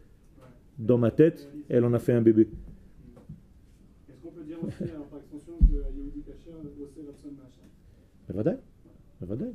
[0.79, 2.49] dans ma tête, elle en a fait un bébé.
[4.09, 7.03] Est-ce qu'on peut dire aussi, par extension, que Yehudi Kacher bossait.
[9.21, 9.53] Bevadai.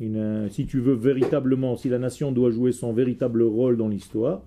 [0.00, 4.42] Euh, si tu veux véritablement, si la nation doit jouer son véritable rôle dans l'histoire,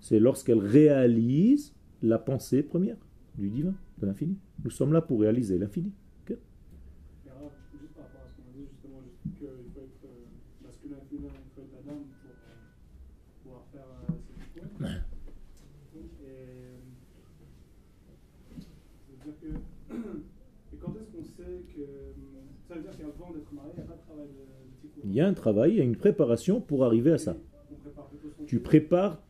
[0.00, 2.96] c'est lorsqu'elle réalise la pensée première
[3.38, 4.38] du divin, de l'infini.
[4.64, 5.92] Nous sommes là pour réaliser l'infini.
[6.28, 6.36] Et
[7.30, 10.28] alors, juste par rapport à ce qu'on a dit justement, juste qu'il faut être euh,
[10.64, 12.56] masculin, féminin, il faut être la dame pour euh,
[13.42, 14.12] pouvoir faire euh,
[15.56, 16.16] ces trucs.
[16.20, 16.80] Et euh,
[19.00, 19.50] ça veut dire que.
[20.72, 21.86] Et quand est-ce qu'on sait que.
[22.68, 24.99] Ça veut dire qu'avant d'être marié, il n'y a pas de travail de, de tikkun.
[25.10, 27.36] Il y a un travail, il y a une préparation pour arriver à ça.
[28.46, 29.20] Tu prépares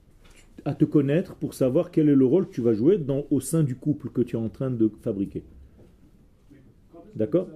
[0.67, 3.63] à te connaître pour savoir quel est le rôle que tu vas jouer au sein
[3.63, 5.43] du couple que tu es en train de fabriquer.
[7.17, 7.49] D'accord?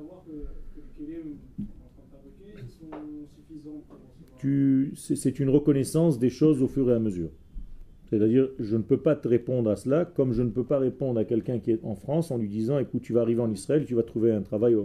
[4.94, 7.30] c'est, une reconnaissance des choses au fur et à mesure.
[8.08, 11.20] C'est-à-dire, je ne peux pas te répondre à cela comme je ne peux pas répondre
[11.20, 13.84] à quelqu'un qui est en France en lui disant, écoute, tu vas arriver en Israël,
[13.86, 14.76] tu vas trouver un travail.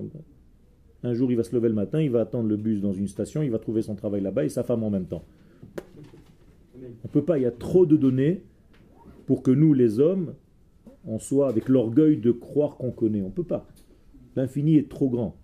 [1.03, 3.07] Un jour, il va se lever le matin, il va attendre le bus dans une
[3.07, 5.23] station, il va trouver son travail là-bas et sa femme en même temps.
[6.75, 8.43] On ne peut pas, il y a trop de données
[9.25, 10.33] pour que nous, les hommes,
[11.05, 13.21] on soit avec l'orgueil de croire qu'on connaît.
[13.21, 13.67] On ne peut pas.
[14.35, 15.37] L'infini est trop grand.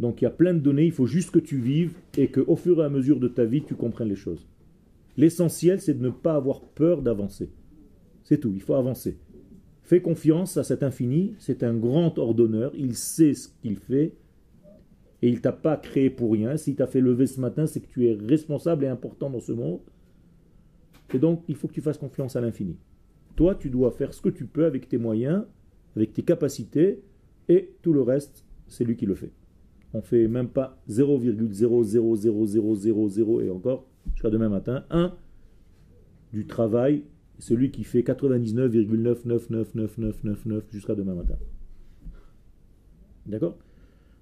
[0.00, 2.56] Donc il y a plein de données, il faut juste que tu vives et qu'au
[2.56, 4.46] fur et à mesure de ta vie, tu comprennes les choses.
[5.16, 7.50] L'essentiel, c'est de ne pas avoir peur d'avancer.
[8.22, 9.18] C'est tout, il faut avancer.
[9.82, 14.12] Fais confiance à cet infini, c'est un grand ordonneur, il sait ce qu'il fait
[15.22, 16.56] et il t'a pas créé pour rien.
[16.56, 19.50] S'il t'a fait lever ce matin, c'est que tu es responsable et important dans ce
[19.52, 19.80] monde.
[21.12, 22.76] Et donc, il faut que tu fasses confiance à l'infini.
[23.34, 25.44] Toi, tu dois faire ce que tu peux avec tes moyens,
[25.96, 27.02] avec tes capacités,
[27.48, 29.32] et tout le reste, c'est lui qui le fait.
[29.94, 35.14] On fait même pas 0,000000 et encore, jusqu'à demain matin, 1
[36.32, 37.04] du travail,
[37.38, 41.36] celui qui fait 99,999999 jusqu'à demain matin.
[43.26, 43.56] D'accord?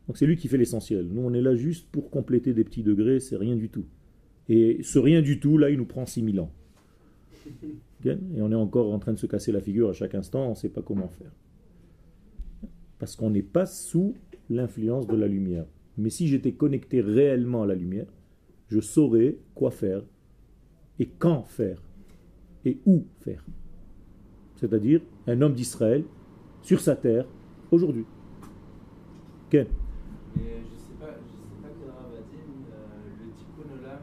[0.07, 1.07] Donc c'est lui qui fait l'essentiel.
[1.11, 3.85] Nous, on est là juste pour compléter des petits degrés, c'est rien du tout.
[4.49, 6.53] Et ce rien du tout, là, il nous prend 6000 ans.
[8.05, 10.51] Et on est encore en train de se casser la figure à chaque instant, on
[10.51, 11.33] ne sait pas comment faire.
[12.99, 14.14] Parce qu'on n'est pas sous
[14.49, 15.66] l'influence de la lumière.
[15.99, 18.07] Mais si j'étais connecté réellement à la lumière,
[18.69, 20.03] je saurais quoi faire
[20.99, 21.83] et quand faire
[22.64, 23.45] et où faire.
[24.57, 26.05] C'est-à-dire un homme d'Israël
[26.62, 27.27] sur sa terre
[27.71, 28.05] aujourd'hui.
[29.51, 29.66] Ken
[30.35, 33.69] Mais je sais pas, je sais pas quel Rav a dit, mais, euh, le tikkun
[33.79, 34.01] olam,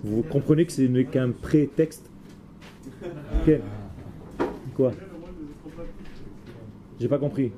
[0.02, 2.10] vous comprenez que ce n'est qu'un prétexte?
[3.44, 3.60] Ken.
[4.74, 5.90] Quoi Quel est le rôle de notre peuple
[7.02, 7.50] J'ai pas compris.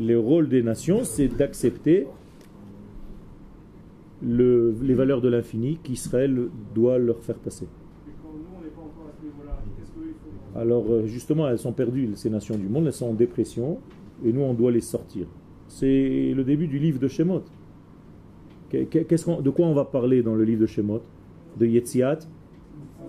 [0.00, 2.06] Le rôle des nations, c'est d'accepter
[4.22, 7.66] le- les valeurs de l'infini qu'Israël doit leur faire passer.
[10.56, 13.80] Alors euh, justement, elles sont perdues, ces nations du monde, elles sont en dépression,
[14.24, 15.26] et nous, on doit les sortir.
[15.68, 17.42] C'est le début du livre de Shemot.
[18.70, 21.02] Qu'est-ce qu'on- de quoi on va parler dans le livre de Shemot?
[21.58, 22.20] De Yetziat,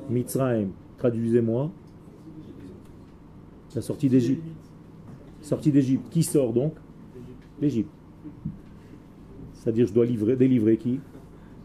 [0.10, 0.68] Mitzrayim.
[0.98, 1.72] Traduisez-moi.
[3.76, 4.44] La sortie d'Égypte.
[5.42, 6.06] Sortie d'Égypte.
[6.10, 6.74] Qui sort donc?
[7.62, 7.90] L'Égypte.
[9.54, 11.00] C'est-à-dire, je dois livrer, délivrer qui?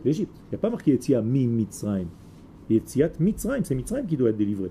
[0.05, 0.35] L'Égypte.
[0.47, 2.07] Il n'y a pas marqué Yetziat mi Mitzrayim,
[2.69, 4.71] c'est Mitzrayim qui doit être délivré.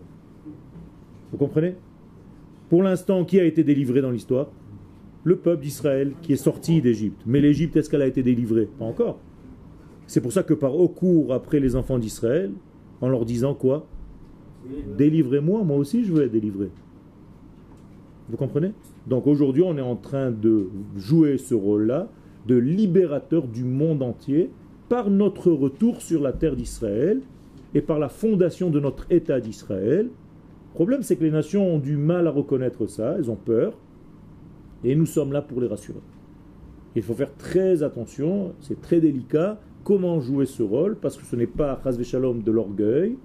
[1.31, 1.75] Vous comprenez?
[2.69, 4.49] Pour l'instant, qui a été délivré dans l'histoire?
[5.23, 7.21] Le peuple d'Israël qui est sorti d'Égypte.
[7.25, 8.69] Mais l'Égypte, est-ce qu'elle a été délivrée?
[8.77, 9.19] Pas encore.
[10.07, 12.51] C'est pour ça que par au cours après les enfants d'Israël,
[13.01, 13.87] en leur disant quoi?
[14.97, 16.69] Délivrez-moi, moi aussi je veux être délivré.
[18.29, 18.71] Vous comprenez?
[19.07, 22.07] Donc aujourd'hui, on est en train de jouer ce rôle-là
[22.47, 24.49] de libérateur du monde entier
[24.89, 27.21] par notre retour sur la terre d'Israël
[27.73, 30.07] et par la fondation de notre État d'Israël.
[30.07, 33.73] Le problème, c'est que les nations ont du mal à reconnaître ça, elles ont peur,
[34.83, 35.99] et nous sommes là pour les rassurer.
[36.95, 41.35] Il faut faire très attention, c'est très délicat, comment jouer ce rôle, parce que ce
[41.35, 43.17] n'est pas, Shalom, de l'orgueil.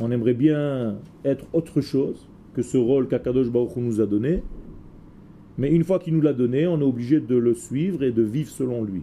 [0.00, 4.42] On aimerait bien être autre chose que ce rôle qu'Akadosh Baruch nous a donné,
[5.58, 8.22] mais une fois qu'il nous l'a donné, on est obligé de le suivre et de
[8.22, 9.02] vivre selon lui.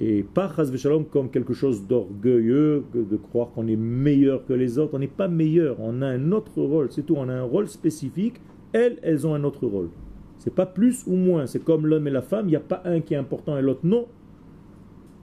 [0.00, 4.94] Et pas Shalom comme quelque chose d'orgueilleux, de croire qu'on est meilleur que les autres.
[4.94, 7.14] On n'est pas meilleur, on a un autre rôle, c'est tout.
[7.16, 8.40] On a un rôle spécifique.
[8.72, 9.90] Elles, elles ont un autre rôle.
[10.38, 11.46] C'est pas plus ou moins.
[11.46, 12.46] C'est comme l'homme et la femme.
[12.46, 14.06] Il n'y a pas un qui est important et l'autre non.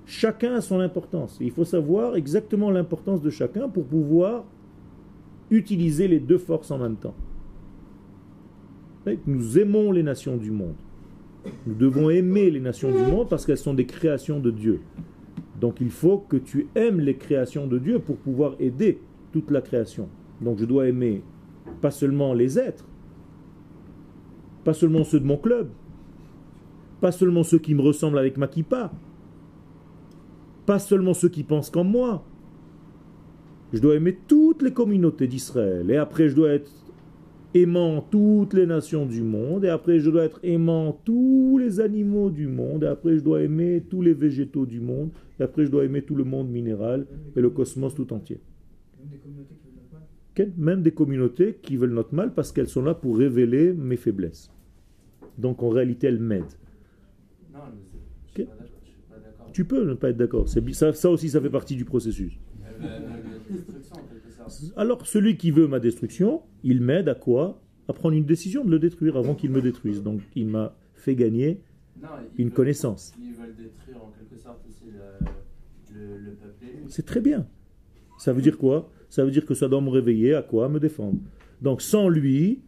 [0.06, 1.38] Chacun a son importance.
[1.42, 4.46] Il faut savoir exactement l'importance de chacun pour pouvoir
[5.50, 7.16] utiliser les deux forces en même temps.
[9.26, 10.76] Nous aimons les nations du monde.
[11.66, 14.82] Nous devons aimer les nations du monde parce qu'elles sont des créations de Dieu.
[15.60, 19.62] Donc il faut que tu aimes les créations de Dieu pour pouvoir aider toute la
[19.62, 20.10] création.
[20.42, 21.24] Donc je dois aimer
[21.82, 22.86] pas seulement les êtres,
[24.64, 25.70] pas seulement ceux de mon club,
[27.02, 28.92] pas seulement ceux qui me ressemblent avec ma kippa,
[30.66, 32.24] pas seulement ceux qui pensent comme moi.
[33.74, 35.90] Je dois aimer toutes les communautés d'Israël.
[35.92, 36.72] Et après, je dois être
[37.54, 42.30] aimant toutes les nations du monde, et après je dois être aimant tous les animaux
[42.30, 45.72] du monde, et après je dois aimer tous les végétaux du monde, et après je
[45.72, 48.40] dois aimer tout le monde minéral et le cosmos tout entier.
[50.58, 54.50] Même des communautés qui veulent notre mal parce qu'elles sont là pour révéler mes faiblesses.
[55.38, 56.46] Donc en réalité elles m'aident.
[59.52, 60.48] Tu peux ne pas être d'accord.
[60.48, 62.40] Ça, ça aussi ça fait partie du processus.
[64.76, 67.62] Alors celui qui veut ma destruction, il m'aide à quoi?
[67.88, 70.04] À prendre une décision de le détruire avant qu'il me détruise.
[70.04, 71.62] Donc il m'a fait gagner
[72.02, 73.14] Non, une connaissance.
[73.20, 76.84] Ils veulent détruire en quelque sorte aussi le, le, le peuple élu.
[76.88, 77.48] C'est très bien.
[78.18, 78.90] Ça veut dire quoi?
[79.10, 80.70] Ça veut dire que ça doit me réveiller à quoi?
[80.70, 81.20] Me défendre.
[81.62, 82.62] Donc sans lui,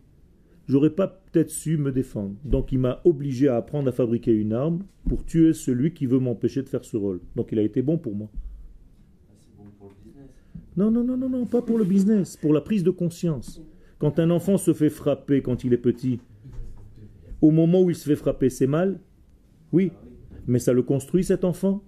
[0.67, 2.35] j'aurais pas peut-être su me défendre.
[2.43, 6.19] Donc il m'a obligé à apprendre à fabriquer une arme pour tuer celui qui veut
[6.19, 7.19] m'empêcher de faire ce rôle.
[7.35, 8.29] Donc il a été bon pour moi.
[8.33, 8.37] Ah,
[9.39, 10.29] C'est bon pour le business.
[10.77, 13.61] Non, non, non, non, non, pas pour le business, pour la prise de conscience.
[13.99, 16.19] Quand un enfant se fait frapper quand il est petit,
[17.41, 18.99] au moment où il se fait frapper, c'est mal?
[19.73, 19.91] Oui,
[20.47, 21.83] mais ça le construit cet enfant?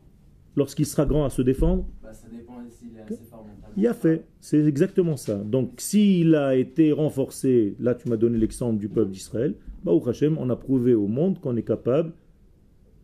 [0.56, 1.88] Lorsqu'il sera grand à se défendre?
[2.02, 3.74] Bah, ça dépend s'il est assez fort mentalement.
[3.76, 5.38] Il a fait, c'est exactement ça.
[5.38, 10.08] Donc s'il a été renforcé, là tu m'as donné l'exemple du peuple d'Israël, bah au
[10.08, 12.14] Hachem, on a prouvé au monde qu'on est capable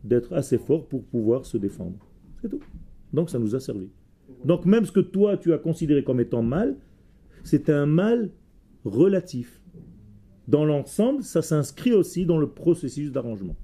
[0.04, 1.96] d'être assez fort pour pouvoir se défendre.
[2.40, 2.60] C'est tout.
[3.12, 3.88] Donc ça nous a servi.
[4.44, 6.76] Donc même ce que toi tu as considéré comme étant mal,
[7.44, 8.30] c'est un mal
[8.84, 9.60] relatif.
[10.48, 13.56] Dans l'ensemble, ça s'inscrit aussi dans le processus d'arrangement.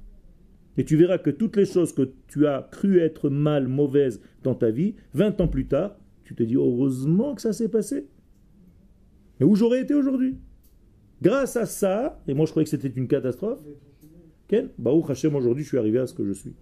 [0.77, 4.55] Et tu verras que toutes les choses que tu as cru être mal, mauvaises dans
[4.55, 8.07] ta vie, 20 ans plus tard, tu te dis heureusement que ça s'est passé.
[9.41, 10.37] Mais où j'aurais été aujourd'hui?
[11.23, 13.61] Grâce à ça, et moi je croyais que c'était une catastrophe,
[14.49, 16.55] Ken, Baruch Hashem, aujourd'hui je suis arrivé à ce que je suis.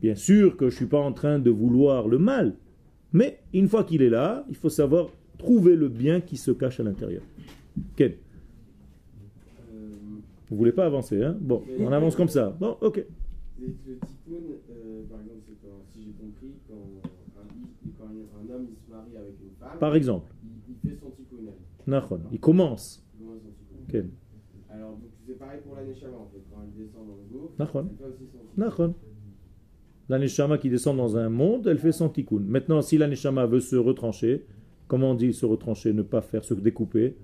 [0.00, 2.56] Bien sûr que je ne suis pas en train de vouloir le mal,
[3.12, 6.80] mais une fois qu'il est là, il faut savoir trouver le bien qui se cache
[6.80, 7.22] à l'intérieur.
[7.96, 8.12] Ken,
[10.50, 11.36] vous voulez pas avancer, hein?
[11.40, 12.50] Bon, on avance comme ça.
[12.60, 13.04] Bon, ok.
[13.58, 14.32] le tikkun,
[14.70, 16.74] euh, par exemple, c'est quand, si j'ai compris, quand
[17.40, 17.46] un,
[17.98, 21.10] quand un homme il se marie avec une femme, Par exemple, il, il fait son
[21.10, 21.36] tikkun.
[22.32, 23.02] il commence.
[23.18, 23.88] Il commence son tikkun.
[23.88, 24.10] Ken,
[24.68, 27.88] Alors, c'est pareil pour la Neshama en fait, quand elle descend dans le gouffre, Nachon.
[27.90, 28.94] elle fait aussi son tikkun.
[30.12, 32.40] La Neshama qui descend dans un monde, elle fait son tikkun.
[32.40, 34.44] Maintenant, si la Neshama veut se retrancher,
[34.86, 37.16] comment on dit se retrancher, ne pas faire se découper?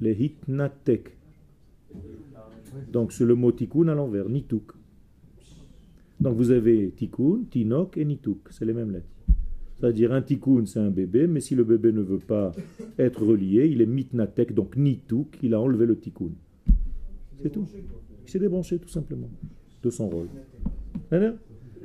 [0.00, 1.18] Les hitnatek.
[2.92, 4.70] Donc c'est le mot tikkun à l'envers, nituk.
[6.20, 9.10] Donc vous avez tikkun, tinok et nituk, c'est les mêmes lettres.
[9.80, 12.52] C'est-à-dire un tikkun c'est un bébé, mais si le bébé ne veut pas
[13.00, 16.30] être relié, il est mitnatek, donc nituk, il a enlevé le tikkun.
[17.42, 17.66] C'est tout.
[18.22, 19.28] Il s'est débranché tout simplement
[19.82, 20.28] de son rôle.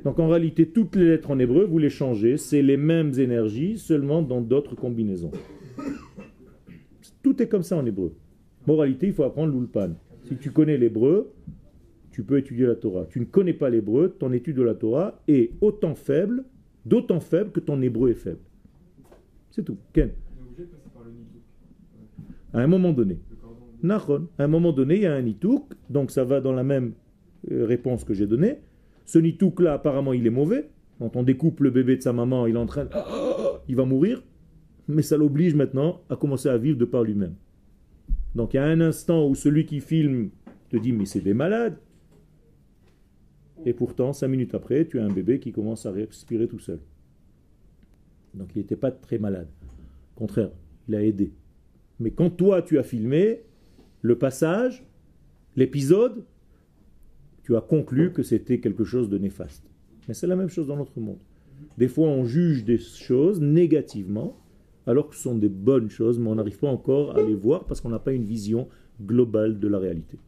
[0.04, 3.78] Donc en réalité, toutes les lettres en hébreu, vous les changez, c'est les mêmes énergies,
[3.78, 5.32] seulement dans d'autres combinaisons.
[7.22, 8.14] Tout est comme ça en hébreu.
[8.66, 9.94] Moralité, il faut apprendre l'ulpan.
[10.24, 11.32] Si tu connais l'hébreu,
[12.12, 13.06] tu peux étudier la Torah.
[13.10, 16.44] Tu ne connais pas l'hébreu, ton étude de la Torah est autant faible,
[16.84, 18.40] d'autant faible que ton hébreu est faible.
[19.50, 19.76] C'est tout.
[19.92, 20.10] Ken,
[22.52, 23.18] à un moment donné.
[23.88, 26.94] À un moment donné, il y a un nitouk, donc ça va dans la même
[27.50, 28.58] réponse que j'ai donnée.
[29.04, 30.68] Ce nitouk-là, apparemment, il est mauvais.
[30.98, 32.90] Quand on découpe le bébé de sa maman, il est en train de...
[33.68, 34.22] Il va mourir.
[34.88, 37.34] Mais ça l'oblige maintenant à commencer à vivre de par lui-même.
[38.36, 40.30] Donc il y a un instant où celui qui filme
[40.70, 41.78] te dit, mais c'est des malades.
[43.64, 46.78] Et pourtant, cinq minutes après, tu as un bébé qui commence à respirer tout seul.
[48.34, 49.48] Donc il n'était pas très malade.
[50.14, 50.50] Au contraire,
[50.88, 51.32] il a aidé.
[51.98, 53.40] Mais quand toi, tu as filmé
[54.02, 54.84] le passage,
[55.56, 56.22] l'épisode,
[57.46, 59.70] tu as conclu que c'était quelque chose de néfaste.
[60.08, 61.20] Mais c'est la même chose dans notre monde.
[61.78, 64.36] Des fois, on juge des choses négativement,
[64.84, 67.64] alors que ce sont des bonnes choses, mais on n'arrive pas encore à les voir
[67.64, 68.66] parce qu'on n'a pas une vision
[69.00, 70.18] globale de la réalité.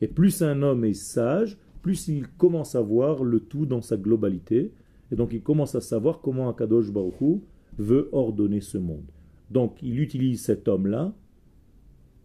[0.00, 3.98] Et plus un homme est sage, plus il commence à voir le tout dans sa
[3.98, 4.72] globalité,
[5.12, 7.42] et donc il commence à savoir comment Akadosh Baruch
[7.76, 9.12] veut ordonner ce monde.
[9.50, 11.14] Donc il utilise cet homme-là,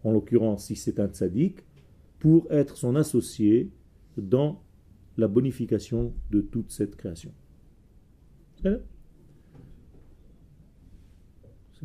[0.04, 1.66] en l'occurrence si c'est un tzaddik,
[2.18, 3.72] pour être son associé
[4.16, 4.62] dans
[5.16, 7.32] la bonification de toute cette création.
[8.62, 8.80] C'est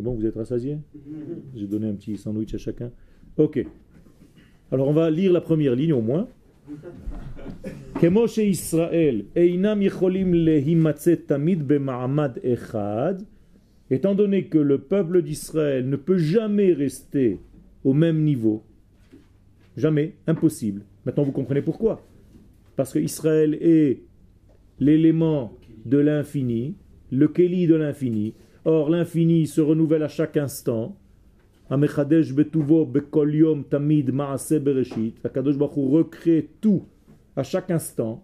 [0.02, 0.78] bon, vous êtes rassasiés?
[1.56, 2.92] J'ai donné un petit sandwich à chacun.
[3.38, 3.66] Ok.
[4.72, 6.28] Alors on va lire la première ligne au moins.
[8.50, 9.26] Israël,
[13.90, 17.40] étant donné que le peuple d'Israël ne peut jamais rester
[17.84, 18.64] au même niveau,
[19.76, 20.84] jamais, impossible.
[21.06, 22.02] Maintenant vous comprenez pourquoi.
[22.76, 24.02] Parce que Israël est
[24.80, 26.76] l'élément de l'infini,
[27.12, 28.34] le Kéli de l'infini.
[28.66, 30.98] Or l'infini se renouvelle à chaque instant.
[31.70, 35.16] Amechadesh betuvo bekol yom tamid maase bereshit.
[35.24, 36.84] Akadosh Baruch recrée tout
[37.36, 38.24] à chaque instant.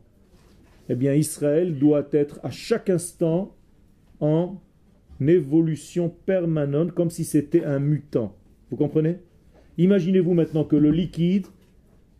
[0.90, 3.56] Eh bien, Israël doit être à chaque instant
[4.20, 4.58] en
[5.20, 8.36] évolution permanente, comme si c'était un mutant.
[8.70, 9.18] Vous comprenez?
[9.78, 11.48] Imaginez-vous maintenant que le liquide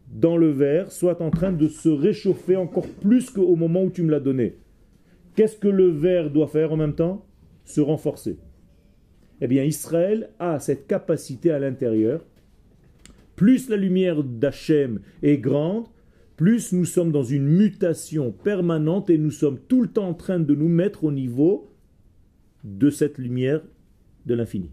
[0.08, 4.04] dans le verre soit en train de se réchauffer encore plus qu'au moment où tu
[4.04, 4.56] me l'as donné.
[5.36, 7.26] Qu'est-ce que le verre doit faire en même temps?
[7.66, 8.38] Se renforcer.
[9.42, 12.26] Eh bien, Israël a cette capacité à l'intérieur.
[13.36, 15.86] Plus la lumière d'Hachem est grande,
[16.38, 20.40] plus nous sommes dans une mutation permanente et nous sommes tout le temps en train
[20.40, 21.72] de nous mettre au niveau
[22.64, 23.62] de cette lumière
[24.26, 24.72] de l'infini.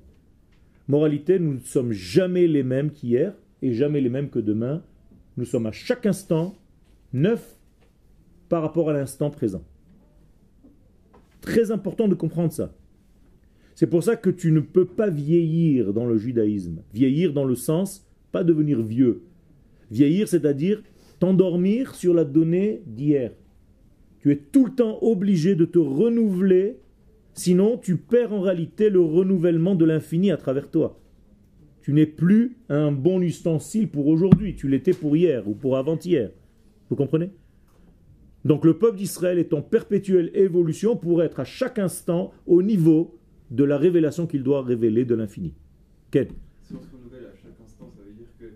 [0.88, 4.82] Moralité, nous ne sommes jamais les mêmes qu'hier et jamais les mêmes que demain.
[5.36, 6.54] Nous sommes à chaque instant
[7.12, 7.56] neufs
[8.48, 9.64] par rapport à l'instant présent.
[11.40, 12.72] Très important de comprendre ça.
[13.74, 16.82] C'est pour ça que tu ne peux pas vieillir dans le judaïsme.
[16.92, 19.22] Vieillir dans le sens, pas devenir vieux.
[19.90, 20.82] Vieillir, c'est-à-dire
[21.18, 23.32] t'endormir sur la donnée d'hier.
[24.20, 26.78] Tu es tout le temps obligé de te renouveler,
[27.34, 30.98] sinon tu perds en réalité le renouvellement de l'infini à travers toi.
[31.84, 36.30] Tu n'es plus un bon ustensile pour aujourd'hui, tu l'étais pour hier ou pour avant-hier.
[36.88, 37.28] Vous comprenez?
[38.46, 43.18] Donc le peuple d'Israël est en perpétuelle évolution pour être à chaque instant au niveau
[43.50, 45.52] de la révélation qu'il doit révéler de l'infini.
[46.10, 46.28] Quel
[46.62, 48.46] Si on se renouvelle à chaque instant, ça veut dire que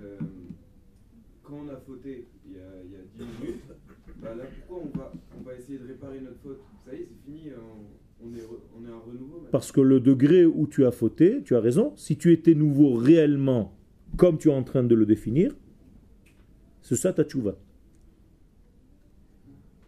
[0.00, 0.16] euh,
[1.42, 3.64] quand on a fauté il y a, il y a 10 minutes,
[4.22, 6.62] bah là pourquoi on va, essayer de réparer notre faute?
[6.86, 7.50] Ça y est, c'est fini,
[8.24, 8.40] on, est,
[9.52, 12.94] Parce que le degré où tu as fauté, tu as raison, si tu étais nouveau
[12.94, 13.76] réellement
[14.16, 15.54] comme tu es en train de le définir,
[16.82, 17.56] c'est ça ta tchouva.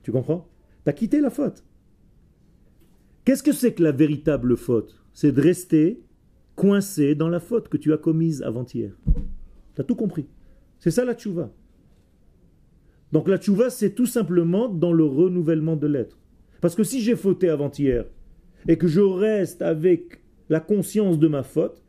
[0.03, 0.49] Tu comprends?
[0.85, 1.65] Tu as quitté la faute.
[3.25, 5.03] Qu'est-ce que c'est que la véritable faute?
[5.13, 6.03] C'est de rester
[6.57, 8.93] coincé dans la faute que tu as commise avant-hier.
[9.75, 10.27] Tu as tout compris.
[10.79, 11.53] C'est ça la tchouva.
[13.13, 16.19] Donc la tchouva, c'est tout simplement dans le renouvellement de l'être.
[16.61, 18.07] Parce que si j'ai fauté avant-hier
[18.67, 21.83] et que je reste avec la conscience de ma faute,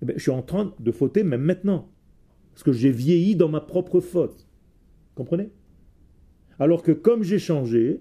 [0.00, 1.90] eh ben, je suis en train de fauter même maintenant.
[2.52, 4.46] Parce que j'ai vieilli dans ma propre faute.
[5.14, 5.50] Comprenez?
[6.58, 8.00] Alors que comme j'ai changé,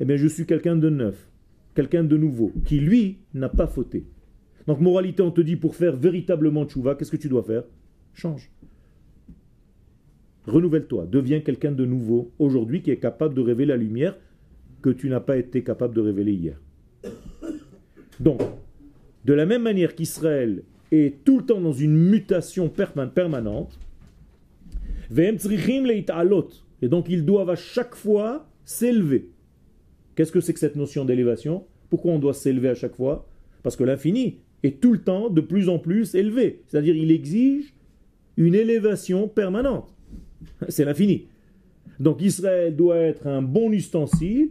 [0.00, 1.30] eh bien, je suis quelqu'un de neuf,
[1.74, 4.06] quelqu'un de nouveau, qui lui n'a pas fauté.
[4.66, 7.64] Donc moralité, on te dit pour faire véritablement tchouva, qu'est-ce que tu dois faire?
[8.14, 8.50] Change.
[10.46, 14.18] Renouvelle-toi, deviens quelqu'un de nouveau aujourd'hui qui est capable de révéler la lumière
[14.82, 16.60] que tu n'as pas été capable de révéler hier.
[18.22, 18.40] Donc,
[19.24, 20.62] de la même manière qu'Israël
[20.92, 23.76] est tout le temps dans une mutation perma- permanente,
[25.10, 29.28] et donc ils doivent à chaque fois s'élever.
[30.14, 31.64] Qu'est-ce que c'est que cette notion d'élévation?
[31.90, 33.28] Pourquoi on doit s'élever à chaque fois?
[33.64, 36.62] Parce que l'infini est tout le temps de plus en plus élevé.
[36.66, 37.74] C'est-à-dire il exige
[38.36, 39.92] une élévation permanente.
[40.68, 41.26] C'est l'infini.
[41.98, 44.50] Donc Israël doit être un bon ustensile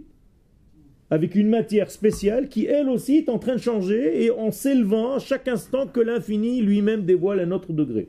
[1.12, 5.16] avec une matière spéciale qui elle aussi est en train de changer et en s'élevant
[5.16, 8.07] à chaque instant que l'infini lui-même dévoile un autre degré.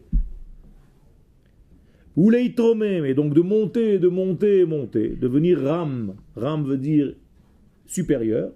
[2.16, 6.14] Ou et donc de monter, de monter, monter, devenir ram.
[6.36, 7.14] Ram veut dire
[7.86, 8.52] supérieur.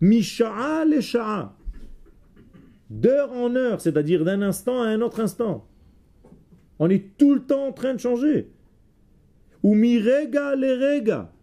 [0.00, 1.54] Misha'a le sha'a.
[2.90, 5.68] D'heure en heure, c'est-à-dire d'un instant à un autre instant.
[6.80, 8.48] On est tout le temps en train de changer.
[9.62, 11.33] Ou mirega les rega.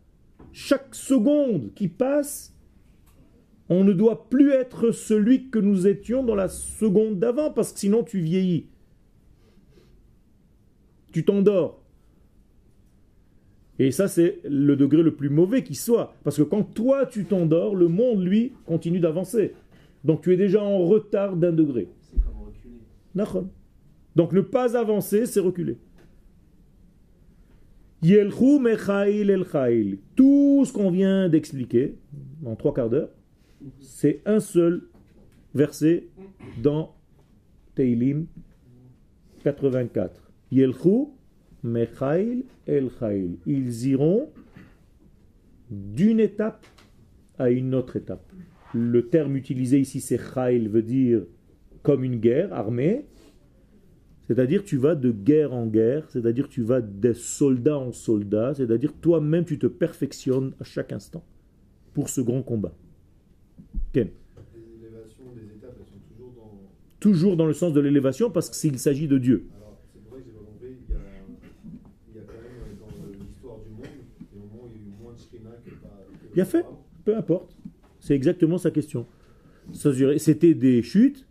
[0.51, 2.55] Chaque seconde qui passe,
[3.69, 7.79] on ne doit plus être celui que nous étions dans la seconde d'avant, parce que
[7.79, 8.67] sinon tu vieillis.
[11.13, 11.81] Tu t'endors.
[13.79, 16.13] Et ça, c'est le degré le plus mauvais qui soit.
[16.23, 19.53] Parce que quand toi, tu t'endors, le monde, lui, continue d'avancer.
[20.03, 21.89] Donc tu es déjà en retard d'un degré.
[22.01, 23.47] C'est comme reculer.
[24.15, 25.77] Donc ne pas avancer, c'est reculer.
[28.03, 29.99] Yelchu mechail el chail.
[30.15, 31.95] Tout ce qu'on vient d'expliquer
[32.43, 33.09] en trois quarts d'heure,
[33.79, 34.81] c'est un seul
[35.53, 36.07] verset
[36.63, 36.95] dans
[37.75, 38.25] Teilim
[39.43, 40.31] 84.
[40.51, 41.09] Yelchu
[41.63, 43.37] mechail el chail.
[43.45, 44.29] Ils iront
[45.69, 46.65] d'une étape
[47.37, 48.31] à une autre étape.
[48.73, 51.21] Le terme utilisé ici, c'est chail, veut dire
[51.83, 53.05] comme une guerre armée.
[54.31, 58.93] C'est-à-dire tu vas de guerre en guerre, c'est-à-dire tu vas de soldat en soldat, c'est-à-dire
[58.93, 61.21] toi-même tu te perfectionnes à chaque instant
[61.93, 62.73] pour ce grand combat.
[63.91, 64.07] Ken.
[64.55, 66.61] Les élévations des étapes, elles sont toujours dans.
[67.01, 69.49] Toujours dans le sens de l'élévation parce qu'il s'agit de Dieu.
[69.57, 70.77] Alors, c'est pour ça que j'ai pas compris.
[70.87, 71.01] Il y a,
[72.07, 73.83] il y a quand même dans l'histoire du monde,
[74.31, 76.05] des moments où il y a eu moins de Shrina que pas.
[76.29, 76.65] que Bien fait.
[77.03, 77.53] Peu importe.
[77.99, 79.05] C'est exactement sa question.
[79.73, 81.27] C'était des chutes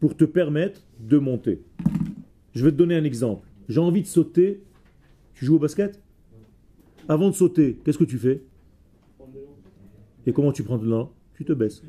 [0.00, 1.60] pour te permettre de monter.
[2.54, 3.46] Je vais te donner un exemple.
[3.68, 4.62] J'ai envie de sauter.
[5.34, 6.00] Tu joues au basket?
[7.08, 8.42] Avant de sauter, qu'est-ce que tu fais?
[10.26, 11.82] Et comment tu prends de Tu te baisses.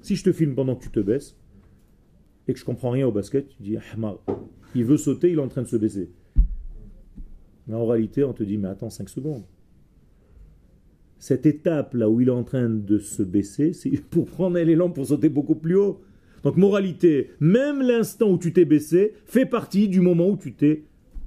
[0.00, 1.36] Si je te filme pendant que tu te baisses
[2.48, 4.18] et que je comprends rien au basket, tu dis Ahmar,
[4.74, 6.10] il veut sauter, il est en train de se baisser.
[7.66, 9.44] Mais en réalité, on te dit mais attends 5 secondes.
[11.18, 14.90] Cette étape là où il est en train de se baisser, c'est pour prendre l'élan
[14.90, 16.00] pour sauter beaucoup plus haut.
[16.44, 20.84] Donc moralité, même l'instant où tu t'es baissé fait partie du moment où tu t'es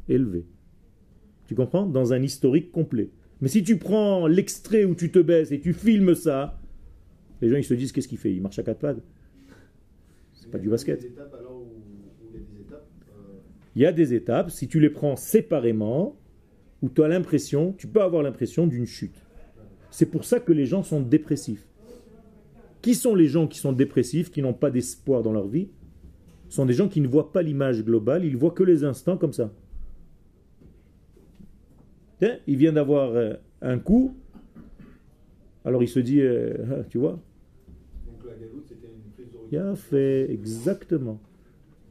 [0.07, 0.45] élevé.
[1.47, 1.85] Tu comprends?
[1.85, 3.09] Dans un historique complet.
[3.41, 6.61] Mais si tu prends l'extrait où tu te baisses et tu filmes ça,
[7.41, 8.31] les gens ils se disent qu'est-ce qu'il fait?
[8.31, 9.01] Il marche à quatre pattes.
[10.33, 11.01] C'est pas du il y a basket.
[11.01, 12.87] Des étapes alors où, où il y a des étapes.
[13.09, 13.39] euh,
[13.75, 16.17] Il y a des étapes, si tu les prends séparément,
[16.81, 19.23] où tu as l'impression, tu peux avoir l'impression d'une chute.
[19.91, 21.67] C'est pour ça que les gens sont dépressifs.
[22.81, 25.69] Qui sont les gens qui sont dépressifs, qui n'ont pas d'espoir dans leur vie?
[26.49, 29.17] Ce sont des gens qui ne voient pas l'image globale, ils voient que les instants
[29.17, 29.53] comme ça.
[32.19, 34.15] Tiens, il vient d'avoir euh, un coup,
[35.63, 37.19] alors il se dit, euh, ah, tu vois,
[38.05, 39.49] donc la galoute, c'était une prise de recul.
[39.51, 41.19] il a fait exactement.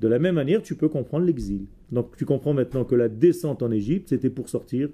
[0.01, 1.67] De la même manière, tu peux comprendre l'exil.
[1.93, 4.89] Donc tu comprends maintenant que la descente en Égypte, c'était pour sortir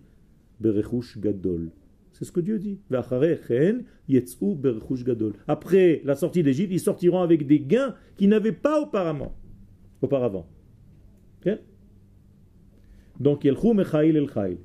[0.61, 1.71] Berechush Gadol.
[2.19, 2.79] C'est ce que Dieu dit.
[2.89, 5.35] V'acharei chen yetz'u berechush gadol.
[5.47, 9.35] Après la sortie d'Égypte, ils sortiront avec des gains qu'ils n'avaient pas auparavant.
[10.01, 10.47] auparavant.
[11.45, 11.59] Ok?
[13.21, 14.57] Donc, Yelchou mechail el chail.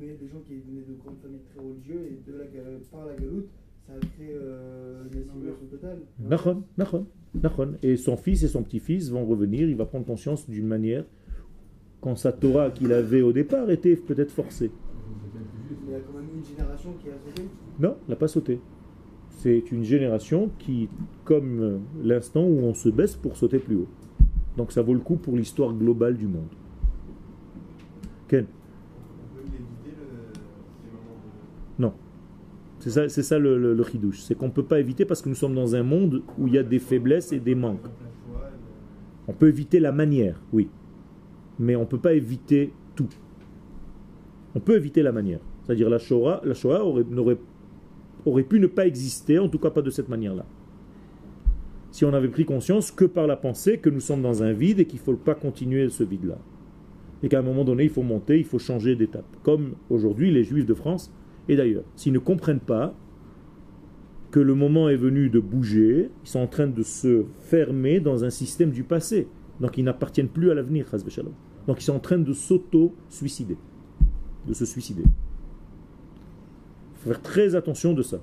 [0.00, 2.44] Mais des gens qui venaient de grandes familles très religieuses et de la,
[2.90, 3.50] par la galoute,
[3.86, 5.98] ça a créé euh, une totale.
[6.18, 7.06] Nachon, nachon,
[7.40, 7.74] nachon.
[7.84, 11.04] Et son fils et son petit-fils vont revenir, il va prendre conscience d'une manière
[12.00, 14.72] quand sa Torah qu'il avait au départ était peut-être forcée.
[15.86, 17.48] Mais il y a quand même une génération qui a sauté.
[17.78, 18.60] Non, elle n'a pas sauté.
[19.30, 20.88] C'est une génération qui,
[21.24, 23.88] comme euh, l'instant où on se baisse pour sauter plus haut.
[24.56, 26.48] Donc ça vaut le coup pour l'histoire globale du monde.
[28.26, 29.96] Ken On peut éviter
[31.78, 31.92] le, de.
[32.80, 34.22] C'est ça, c'est ça le, le, le chidouche.
[34.22, 36.54] C'est qu'on ne peut pas éviter parce que nous sommes dans un monde où il
[36.54, 37.86] y a des faiblesses et des manques.
[39.28, 40.68] On peut éviter la manière, oui.
[41.58, 43.08] Mais on ne peut pas éviter tout.
[44.54, 45.40] On peut éviter la manière.
[45.66, 47.04] C'est-à-dire la Shoah, la Shoah aurait,
[48.24, 50.46] aurait pu ne pas exister, en tout cas pas de cette manière-là.
[51.90, 54.80] Si on avait pris conscience que par la pensée que nous sommes dans un vide
[54.80, 56.38] et qu'il ne faut pas continuer ce vide-là.
[57.22, 59.24] Et qu'à un moment donné, il faut monter, il faut changer d'étape.
[59.42, 61.10] Comme aujourd'hui, les Juifs de France
[61.48, 62.94] et d'ailleurs, s'ils ne comprennent pas
[64.30, 68.24] que le moment est venu de bouger, ils sont en train de se fermer dans
[68.24, 69.28] un système du passé.
[69.60, 70.86] Donc ils n'appartiennent plus à l'avenir.
[71.66, 73.56] Donc ils sont en train de s'auto-suicider,
[74.46, 75.04] de se suicider.
[77.06, 78.20] Faire très attention de ça.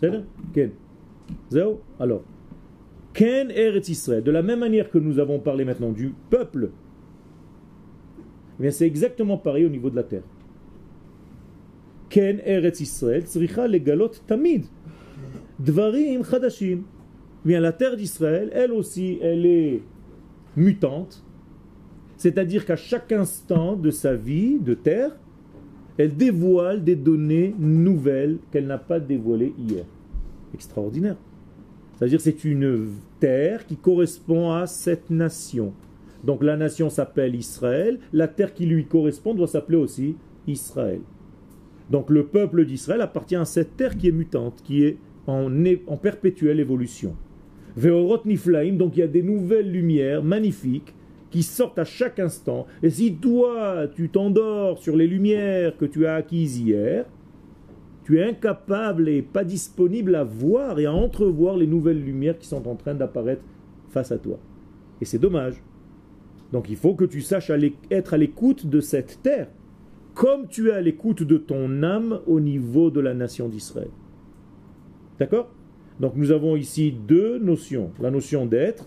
[0.00, 0.10] C'est
[0.52, 0.72] Ken
[2.00, 2.24] Alors,
[3.14, 6.70] Ken Eretz Israël, de la même manière que nous avons parlé maintenant du peuple,
[8.60, 10.24] eh c'est exactement pareil au niveau de la terre.
[12.08, 14.64] Ken Eretz Israël, tzricha legalot tamid.
[15.60, 16.82] Dvarim chadashim.
[17.44, 19.82] Bien, la terre d'Israël, elle aussi, elle est
[20.56, 21.24] mutante.
[22.16, 25.12] C'est-à-dire qu'à chaque instant de sa vie de terre,
[25.98, 29.84] elle dévoile des données nouvelles qu'elle n'a pas dévoilées hier.
[30.54, 31.16] Extraordinaire.
[31.96, 32.88] C'est-à-dire c'est une
[33.20, 35.72] terre qui correspond à cette nation.
[36.24, 40.16] Donc la nation s'appelle Israël, la terre qui lui correspond doit s'appeler aussi
[40.46, 41.00] Israël.
[41.90, 46.60] Donc le peuple d'Israël appartient à cette terre qui est mutante, qui est en perpétuelle
[46.60, 47.14] évolution.
[47.76, 50.94] Veorot Niflaim, donc il y a des nouvelles lumières magnifiques
[51.32, 52.66] qui sortent à chaque instant.
[52.82, 57.06] Et si toi, tu t'endors sur les lumières que tu as acquises hier,
[58.04, 62.46] tu es incapable et pas disponible à voir et à entrevoir les nouvelles lumières qui
[62.46, 63.42] sont en train d'apparaître
[63.88, 64.38] face à toi.
[65.00, 65.54] Et c'est dommage.
[66.52, 67.50] Donc il faut que tu saches
[67.90, 69.48] être à l'écoute de cette terre,
[70.14, 73.90] comme tu es à l'écoute de ton âme au niveau de la nation d'Israël.
[75.18, 75.50] D'accord?
[75.98, 77.90] Donc nous avons ici deux notions.
[78.00, 78.86] La notion d'être,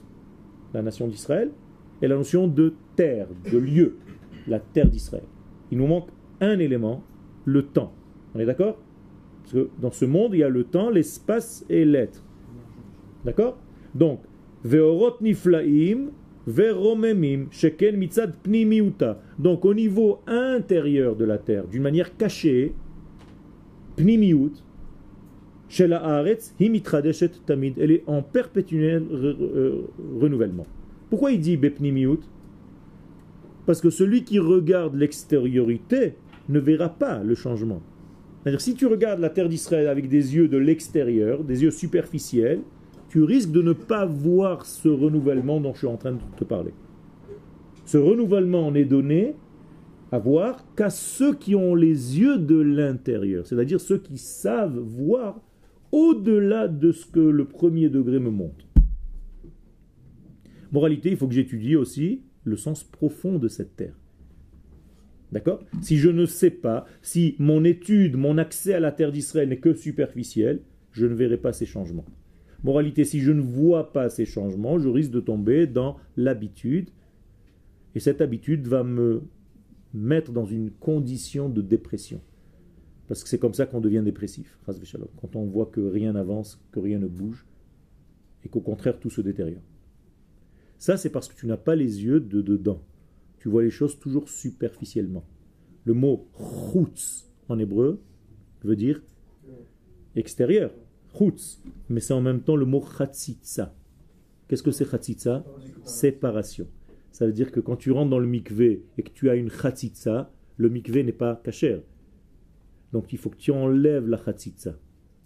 [0.75, 1.49] la nation d'Israël,
[2.01, 3.97] et la notion de terre, de lieu,
[4.47, 5.23] la terre d'Israël.
[5.71, 6.09] Il nous manque
[6.41, 7.03] un élément,
[7.45, 7.93] le temps.
[8.33, 8.77] On est d'accord?
[9.43, 12.23] Parce que dans ce monde, il y a le temps, l'espace et l'être.
[13.23, 13.57] D'accord?
[13.93, 14.21] Donc,
[14.63, 16.09] Veorot niflaim,
[16.47, 19.21] veromemim, sheken mitzad pnimiuta.
[19.37, 22.73] Donc, au niveau intérieur de la terre, d'une manière cachée,
[23.95, 24.53] pnimiut,
[25.69, 27.77] shel haaretz, hi mitradeshet tamid.
[27.77, 29.81] Elle est en perpétuel euh,
[30.19, 30.65] renouvellement.
[31.09, 32.19] Pourquoi il dit bepnimiut
[33.65, 36.15] Parce que celui qui regarde l'extériorité
[36.49, 37.81] ne verra pas le changement.
[38.43, 42.61] C'est-à-dire, si tu regardes la terre d'Israël avec des yeux de l'extérieur, des yeux superficiels,
[43.09, 46.43] tu risques de ne pas voir ce renouvellement dont je suis en train de te
[46.43, 46.73] parler.
[47.85, 49.35] Ce renouvellement n'est donné
[50.11, 55.39] à voir qu'à ceux qui ont les yeux de l'intérieur, c'est-à-dire ceux qui savent voir
[55.91, 58.65] au-delà de ce que le premier degré me montre.
[60.75, 63.97] Moralité, il faut que j'étudie aussi le sens profond de cette terre.
[65.31, 65.63] D'accord?
[65.81, 69.59] Si je ne sais pas, si mon étude, mon accès à la terre d'Israël n'est
[69.59, 70.59] que superficiel,
[70.91, 72.03] je ne verrai pas ces changements.
[72.61, 76.89] Moralité, si je ne vois pas ces changements, je risque de tomber dans l'habitude.
[77.95, 79.21] Et cette habitude va me
[79.93, 82.19] mettre dans une condition de dépression.
[83.07, 86.81] Parce que c'est comme ça qu'on devient dépressif, quand on voit que rien n'avance, que
[86.81, 87.45] rien ne bouge,
[88.43, 89.61] et qu'au contraire tout se détériore.
[90.77, 92.81] Ça, c'est parce que tu n'as pas les yeux de dedans.
[93.39, 95.25] Tu vois les choses toujours superficiellement.
[95.85, 96.27] Le mot
[96.73, 98.01] chutz en hébreu
[98.63, 99.01] veut dire
[100.15, 100.71] extérieur,
[101.17, 103.75] chutz, mais c'est en même temps le mot chatzitza.
[104.47, 105.45] Qu'est-ce que c'est chatzitza?
[105.83, 106.67] Séparation.
[107.11, 109.49] Ça veut dire que quand tu rentres dans le mikvé et que tu as une
[109.49, 111.81] chatzitza, le mikvé n'est pas kasher.
[112.91, 114.77] Donc il faut que tu enlèves la chatzitza.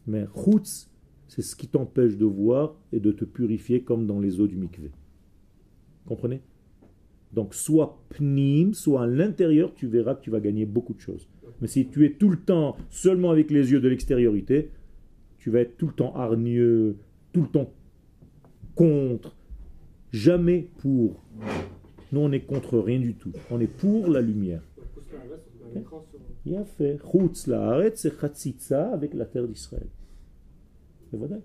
[0.07, 0.91] Mais chutz,
[1.27, 4.55] c'est ce qui t'empêche de voir et de te purifier comme dans les eaux du
[4.55, 4.91] mikvé.
[6.05, 6.41] Comprenez?
[7.33, 11.27] Donc soit pnim, soit à l'intérieur, tu verras que tu vas gagner beaucoup de choses.
[11.61, 14.71] Mais si tu es tout le temps seulement avec les yeux de l'extériorité,
[15.37, 16.97] tu vas être tout le temps hargneux,
[17.31, 17.71] tout le temps
[18.75, 19.35] contre,
[20.11, 21.23] jamais pour.
[22.11, 23.31] Nous, on est contre rien du tout.
[23.51, 24.61] On est pour la lumière.
[26.45, 27.49] Il a fait Chutz
[27.95, 29.87] c'est Chatzitza avec la terre d'Israël.
[31.13, 31.37] Et voilà.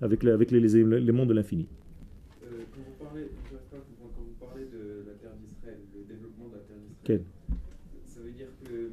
[0.00, 1.66] Avec, les, avec les, éléments de l'infini.
[3.70, 7.18] Quand vous parlez, de la terre d'Israël, le développement de la terre Quel?
[7.20, 8.90] d'Israël, ça veut dire que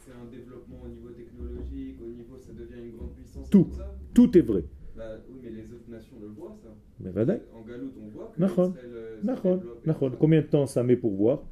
[0.00, 3.64] c'est un développement au niveau technologique, au niveau ça devient une grande puissance Tout.
[3.64, 3.94] comme ça?
[4.14, 4.64] Tout est vrai.
[4.96, 6.68] Bah oui, mais les autres nations le voient ça.
[7.00, 7.38] Mais voilà.
[7.54, 8.42] En Galoute, on voit que.
[8.44, 10.16] Israël, euh, tout ça.
[10.18, 11.42] Combien de temps ça met pour voir?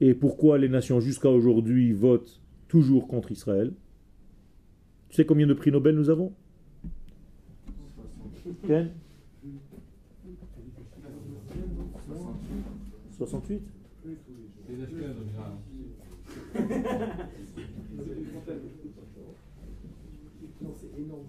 [0.00, 3.72] Et pourquoi les nations jusqu'à aujourd'hui votent toujours contre Israël?
[5.08, 6.32] Tu sais combien de prix Nobel nous avons?
[8.66, 8.90] Ken?
[13.18, 13.60] 68
[14.68, 15.52] Les Ashkenazes en général.
[20.62, 21.26] Non, c'est énorme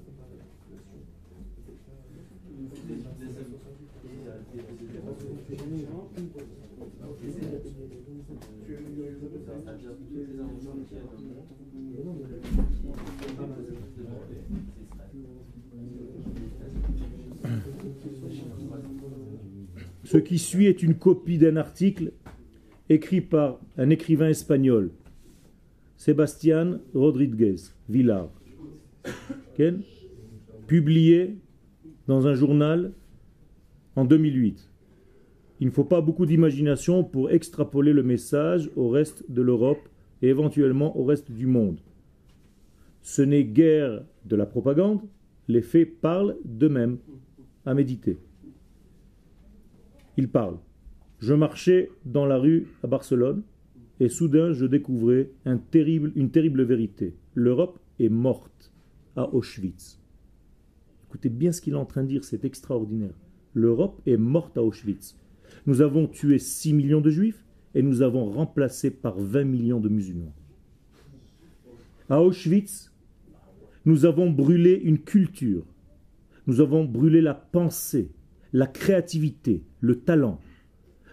[20.12, 22.14] Ce qui suit est une copie d'un article
[22.90, 24.90] écrit par un écrivain espagnol,
[25.98, 27.58] Sébastien Rodríguez
[27.88, 28.32] Villar,
[30.66, 31.38] publié
[32.08, 32.92] dans un journal
[33.96, 34.72] en 2008.
[35.60, 39.88] Il ne faut pas beaucoup d'imagination pour extrapoler le message au reste de l'Europe
[40.24, 41.82] et éventuellement au reste du monde.
[43.04, 45.02] Ce n'est guère de la propagande,
[45.48, 46.98] les faits parlent d'eux-mêmes,
[47.64, 48.18] à méditer.
[50.20, 50.58] Il parle.
[51.20, 53.42] Je marchais dans la rue à Barcelone
[54.02, 55.62] et soudain je découvrais une
[56.30, 57.16] terrible vérité.
[57.36, 58.74] L'Europe est morte
[59.16, 59.98] à Auschwitz.
[61.08, 63.14] Écoutez bien ce qu'il est en train de dire, c'est extraordinaire.
[63.54, 65.16] l'Europe est morte à Auschwitz.
[65.66, 69.88] Nous avons tué 6 millions de juifs et nous avons remplacé par 20 millions de
[69.88, 70.36] musulmans.
[72.10, 72.92] À Auschwitz,
[73.86, 75.64] nous avons brûlé une culture,
[76.46, 78.12] nous avons brûlé la pensée,
[78.54, 80.40] la créativité, le talent.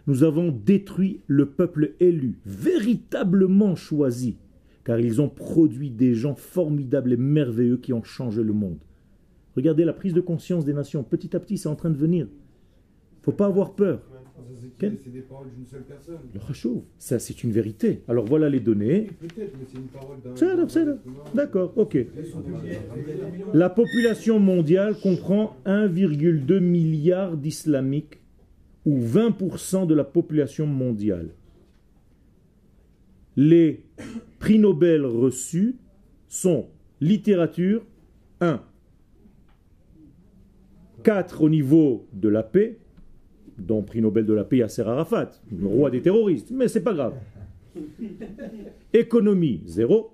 [0.07, 4.37] Nous avons détruit le peuple élu, véritablement choisi,
[4.85, 8.79] car ils ont produit des gens formidables et merveilleux qui ont changé le monde.
[9.57, 12.29] Regardez la prise de conscience des nations, petit à petit, c'est en train de venir.
[13.23, 14.03] faut pas avoir peur.
[14.79, 16.19] Quel- C'est des paroles d'une seule personne.
[16.35, 18.03] Le rachouv, ça c'est une vérité.
[18.09, 19.09] Alors voilà les données.
[19.21, 20.37] Peut-être, mais c'est une parole d'un.
[20.37, 20.97] C'est là, c'est là.
[21.35, 21.97] D'accord, ok.
[23.55, 28.21] La population mondiale comprend 1,2 milliard d'islamiques
[28.85, 31.31] ou 20% de la population mondiale.
[33.37, 33.85] Les
[34.39, 35.77] prix Nobel reçus
[36.29, 36.67] sont
[37.01, 37.85] littérature
[38.41, 38.61] 1,
[41.03, 42.79] 4 au niveau de la paix,
[43.59, 46.95] dont prix Nobel de la paix Yasser Arafat, le roi des terroristes, mais c'est pas
[46.95, 47.15] grave.
[48.93, 50.11] Économie 0,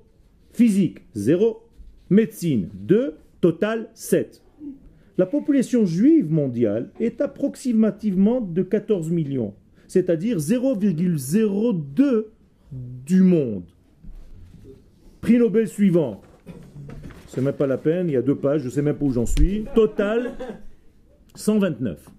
[0.53, 1.63] physique 0,
[2.11, 4.43] médecine 2, total 7.
[5.19, 9.55] La population juive mondiale est approximativement de 14 millions,
[9.87, 12.27] c'est-à-dire 0,02
[12.73, 13.65] du monde.
[15.21, 16.21] Prix Nobel suivant.
[17.29, 19.13] C'est même pas la peine, il y a deux pages, je sais même pas où
[19.13, 19.65] j'en suis.
[19.75, 20.33] Total
[21.35, 22.11] 129.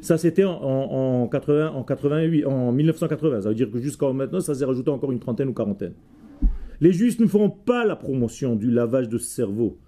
[0.00, 3.42] Ça c'était en, en, en 80, en 88, en 1980.
[3.42, 5.94] Ça veut dire que jusqu'à maintenant, ça s'est rajouté encore une trentaine ou quarantaine.
[6.80, 9.78] Les Juifs ne feront pas la promotion du lavage de cerveau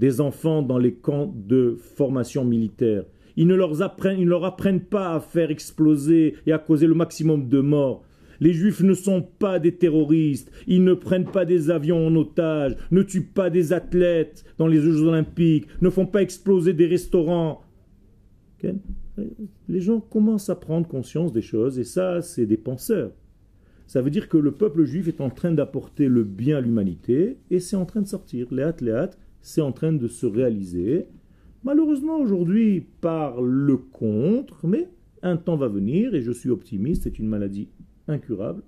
[0.00, 3.04] des enfants dans les camps de formation militaire.
[3.36, 8.02] Ils ne, leur apprennent, pas à faire exploser et à causer le maximum de morts.
[8.40, 12.74] Les Juifs ne sont pas des terroristes, ils ne prennent pas des avions en otage,
[12.90, 17.62] ne tuent pas des athlètes dans les Jeux olympiques, ne font pas exploser des restaurants.
[18.64, 18.72] Ok
[19.68, 23.12] Les gens commencent à prendre conscience des choses et ça, c'est des penseurs.
[23.86, 27.38] Ça veut dire que le peuple juif est en train d'apporter le bien à l'humanité
[27.50, 28.46] et c'est en train de sortir.
[28.52, 31.06] Les hâtes, les hâtes, c'est en train de se réaliser.
[31.64, 34.88] Malheureusement, aujourd'hui, par le contre, mais
[35.22, 37.68] un temps va venir et je suis optimiste, c'est une maladie
[38.06, 38.62] incurable.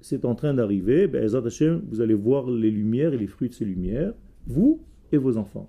[0.00, 1.10] C'est en train d'arriver.
[1.14, 4.14] Hashem, vous allez voir les lumières et les fruits de ces lumières,
[4.46, 4.80] vous
[5.12, 5.68] et vos enfants.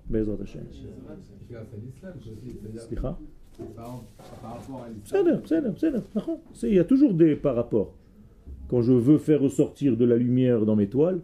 [6.62, 7.94] Il y a toujours des par rapport.
[8.68, 11.20] Quand je veux faire ressortir de la lumière dans mes toiles,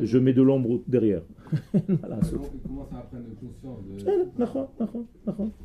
[0.00, 1.22] je mets de l'ombre derrière.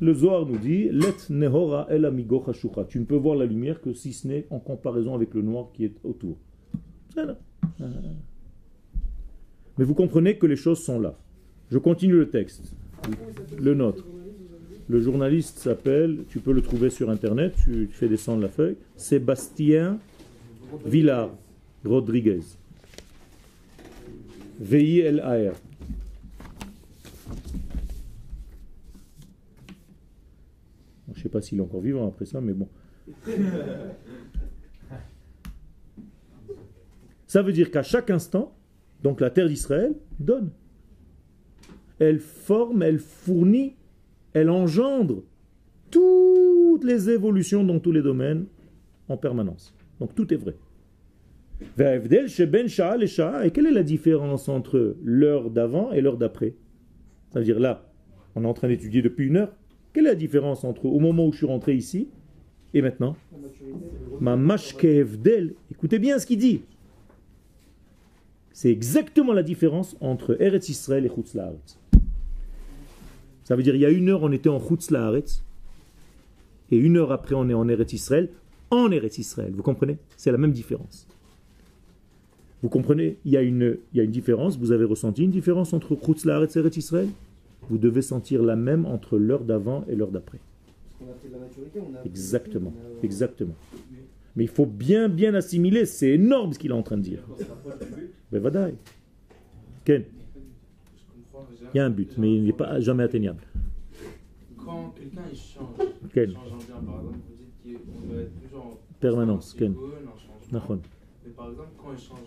[0.00, 2.12] Le Zohar nous dit Let nehora el.
[2.88, 5.70] Tu ne peux voir la lumière que si ce n'est en comparaison avec le noir
[5.72, 6.36] qui est autour.
[7.18, 7.34] Euh.
[9.78, 11.16] Mais vous comprenez que les choses sont là.
[11.70, 12.74] Je continue le texte.
[13.58, 14.04] Le nôtre.
[14.90, 20.00] Le journaliste s'appelle, tu peux le trouver sur internet, tu, fais descendre la feuille, Sébastien
[20.84, 21.30] Villar
[21.84, 22.40] Rodriguez.
[24.58, 25.52] V-I-L-A-R.
[31.06, 32.68] Je ne sais pas s'il est encore vivant après ça, mais bon.
[37.28, 38.56] Ça veut dire qu'à chaque instant,
[39.04, 40.50] donc la terre d'Israël donne.
[42.00, 43.76] Elle forme, elle fournit,
[44.32, 45.22] elle engendre
[45.90, 48.46] toutes les évolutions dans tous les domaines
[49.08, 49.74] en permanence.
[49.98, 50.56] Donc tout est vrai.
[52.68, 53.46] Sha'a.
[53.46, 56.54] Et quelle est la différence entre l'heure d'avant et l'heure d'après?
[57.32, 57.90] Ça veut dire là,
[58.34, 59.52] on est en train d'étudier depuis une heure.
[59.92, 62.08] Quelle est la différence entre au moment où je suis rentré ici
[62.72, 63.16] et maintenant?
[64.20, 65.54] Ma mashkevdel.
[65.70, 66.62] Écoutez bien ce qu'il dit.
[68.52, 71.36] C'est exactement la différence entre Eretz Israël et Chutz.
[73.50, 74.92] Ça veut dire il y a une heure on était en Chutz
[76.70, 78.28] et une heure après on est en Eretz Israël,
[78.70, 79.50] en Eretz Israël.
[79.52, 79.98] Vous comprenez?
[80.16, 81.08] C'est la même différence.
[82.62, 83.16] Vous comprenez?
[83.24, 84.56] Il y, a une, il y a une différence.
[84.56, 87.08] Vous avez ressenti une différence entre Chutz La'aretz et Eretz Israël?
[87.68, 90.38] Vous devez sentir la même entre l'heure d'avant et l'heure d'après.
[92.04, 92.72] Exactement,
[93.02, 93.54] a- exactement.
[94.36, 97.24] Mais il faut bien, bien assimiler, c'est énorme ce qu'il est en train de dire.
[98.30, 98.74] Ben.
[99.84, 100.04] Ken,
[101.74, 103.42] il y a un but, mais il n'est pas jamais atteignable.
[104.56, 105.68] Quand quelqu'un change,
[106.14, 109.56] il change en bien, par exemple, vous dites qu'on doit être toujours en Permanence.
[110.52, 110.80] Nachon.
[111.24, 112.18] Mais par exemple, quand il change,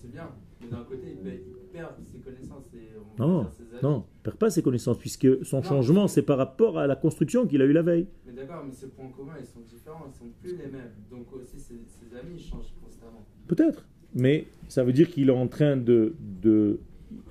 [0.00, 0.28] c'est bien.
[0.60, 2.88] Mais d'un côté, il, perd- ses connaissances et
[3.18, 3.82] Non, ses avis.
[3.82, 7.46] non, il perd pas ses connaissances, puisque son changement, c'est par rapport à la construction
[7.46, 8.06] qu'il a eue la veille.
[8.26, 10.92] Mais d'accord, mais ces points communs, ils sont différents, ils sont plus les mêmes.
[11.10, 13.24] Donc aussi, ses, ses amis, changent constamment.
[13.48, 13.84] Peut-être.
[14.14, 16.14] Mais ça veut dire qu'il est en train de.
[16.42, 16.78] de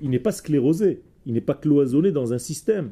[0.02, 2.92] il n'est pas sclérosé, il n'est pas cloisonné dans un système.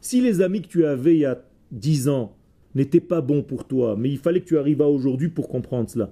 [0.00, 2.36] Si les amis que tu avais il y a 10 ans
[2.74, 5.88] n'étaient pas bons pour toi, mais il fallait que tu arrives à aujourd'hui pour comprendre
[5.88, 6.10] cela,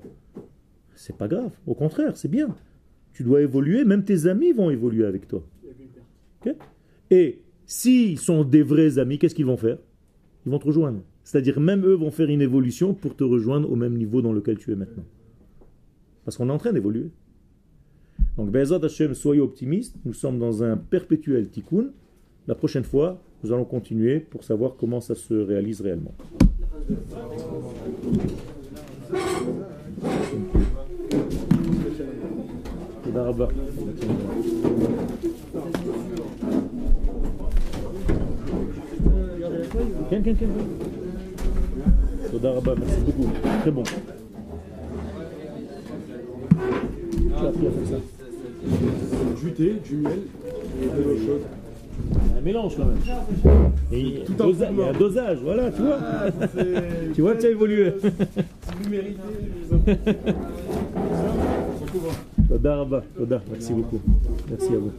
[0.94, 1.53] c'est pas grave.
[1.66, 2.55] Au contraire, c'est bien.
[3.12, 5.42] Tu dois évoluer, même tes amis vont évoluer avec toi.
[7.11, 9.78] Et s'ils sont des vrais amis, qu'est-ce qu'ils vont faire?
[10.46, 11.03] Ils vont te rejoindre.
[11.24, 14.59] C'est-à-dire même eux vont faire une évolution pour te rejoindre au même niveau dans lequel
[14.59, 15.05] tu es maintenant.
[16.24, 17.11] Parce qu'on est en train d'évoluer.
[18.39, 19.95] Donc, Be'ezrat Hashem, soyez optimistes.
[20.05, 21.91] Nous sommes dans un perpétuel tikkun.
[22.47, 26.13] La prochaine fois, nous allons continuer pour savoir comment ça se réalise réellement.
[33.03, 33.47] תודה רבה.
[40.09, 40.49] כן, כן, כן.
[42.32, 43.30] תודה רבה, merci beaucoup.
[43.61, 43.84] très bon.
[48.62, 50.18] du thé, du miel
[50.82, 51.42] et de l'eau chaude.
[52.36, 53.72] Un mélange quand même.
[53.92, 55.98] Et Tout un dosa il y a un dosage, voilà, tu vois.
[56.00, 56.26] Ah,
[57.14, 57.92] tu vois que ça évolue.
[62.48, 64.00] Toda Rabba, Toda, merci beaucoup.
[64.48, 64.92] Merci à vous.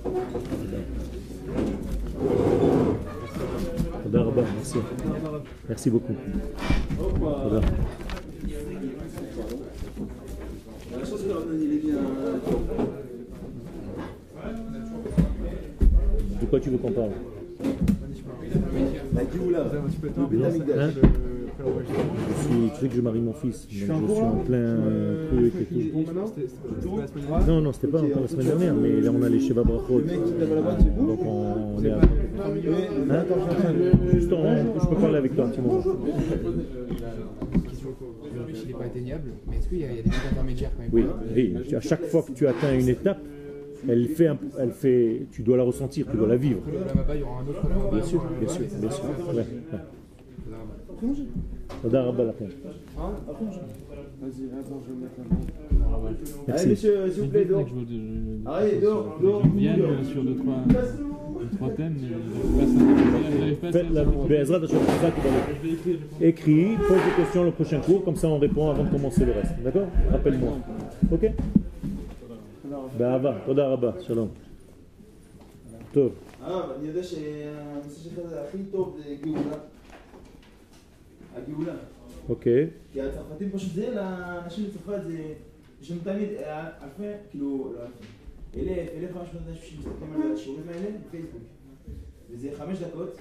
[4.04, 4.78] Toda Rabba, merci.
[5.68, 6.14] Merci beaucoup.
[6.98, 7.62] Toda.
[10.92, 11.96] La chose que Rabban il est bien.
[11.96, 13.08] Hein.
[16.52, 17.12] Quoi tu veux qu'on parle.
[19.14, 19.22] Le
[20.02, 20.78] Betamigdash.
[20.78, 20.92] Hein
[21.58, 24.78] Je suis, tu sais que je marie mon fils, donc je suis en plein
[25.30, 26.06] truc et tout.
[27.48, 30.02] Non, non, c'était pas encore la semaine dernière, mais là on a les Sheva Brachot.
[30.02, 31.98] Donc on, on est à...
[31.98, 33.26] Hein.
[34.12, 34.44] Juste en,
[34.80, 35.82] je peux parler avec toi un petit moment.
[38.54, 40.92] Il n'est pas atteignable, mais est-ce qu'il y, a des intermédiaires quand même?
[40.92, 43.20] Oui, oui, à chaque fois que tu atteins une étape,
[43.88, 46.62] elle fait, un, elle fait, tu dois la ressentir, tu dois la vivre.
[47.92, 49.06] Bien sûr, bien sûr, bien sûr.
[56.48, 57.48] Allez, monsieur, s'il vous plaît.
[58.46, 58.88] Allez, deux,
[60.36, 60.64] trois,
[61.58, 61.96] trois thèmes,
[62.56, 64.46] mais Faites la ben,
[66.22, 69.32] Écris, pose des questions le prochain cours, comme ça on répond avant de commencer le
[69.32, 69.54] reste.
[69.64, 69.88] D'accord?
[70.12, 70.58] Rappelle-moi.
[71.12, 71.32] Ok?
[72.98, 74.30] באהבה, תודה רבה, שלום.
[75.94, 76.12] טוב,
[76.44, 79.58] אה, ואני יודע שהנושא שלך זה הכי טוב זה גאולה.
[81.36, 81.74] הגאולה.
[82.30, 82.68] אוקיי.
[82.94, 85.34] כי הצרפתים פשוט זה, לאנשים בצרפת זה,
[85.82, 88.06] יש שם תמיד אה, אלפי, כאילו, לא אלפי,
[88.56, 91.42] אלף, אלף חמש מאות אנשים שמסתכלים על השיעורים האלה בפייסבוק.
[92.32, 93.18] וזה חמש דקות,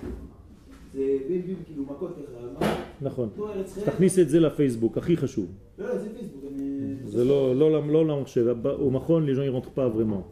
[0.93, 2.75] זה בין בין כאילו מכות ככה, מה?
[3.01, 3.29] נכון.
[3.35, 3.85] פה ארץ חלק.
[3.85, 5.47] תכניס את זה לפייסבוק, הכי חשוב.
[5.79, 6.95] לא, לא, זה פייסבוק, אני...
[7.05, 8.55] זה לא, לא, לא, לא למחשב.
[8.65, 10.23] Au Mahon, les gens ils rentrent pas vraiment.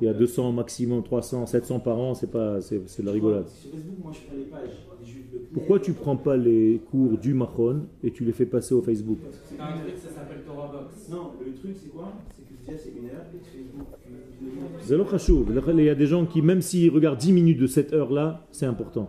[0.00, 3.12] Il y a 200 maximum, 300, 700 par an, c'est pas, c'est, c'est de la
[3.12, 3.48] rigolade.
[3.48, 5.48] Sur Facebook, moi je prends les pages, les juifs, le CNED.
[5.54, 9.18] Pourquoi tu prends pas les cours du Mahon et tu les fais passer au Facebook
[9.44, 11.08] C'est un truc, ça s'appelle Torah Box.
[11.10, 14.62] Non, le truc c'est quoi C'est que déjà c'est une heure, et Facebook, une vidéo.
[14.80, 15.46] C'est le chachouv.
[15.78, 18.66] Il y a des gens qui, même s'ils regardent 10 minutes de cette heure-là, c'est
[18.66, 19.08] important.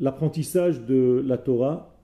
[0.00, 1.96] L'apprentissage de la Torah,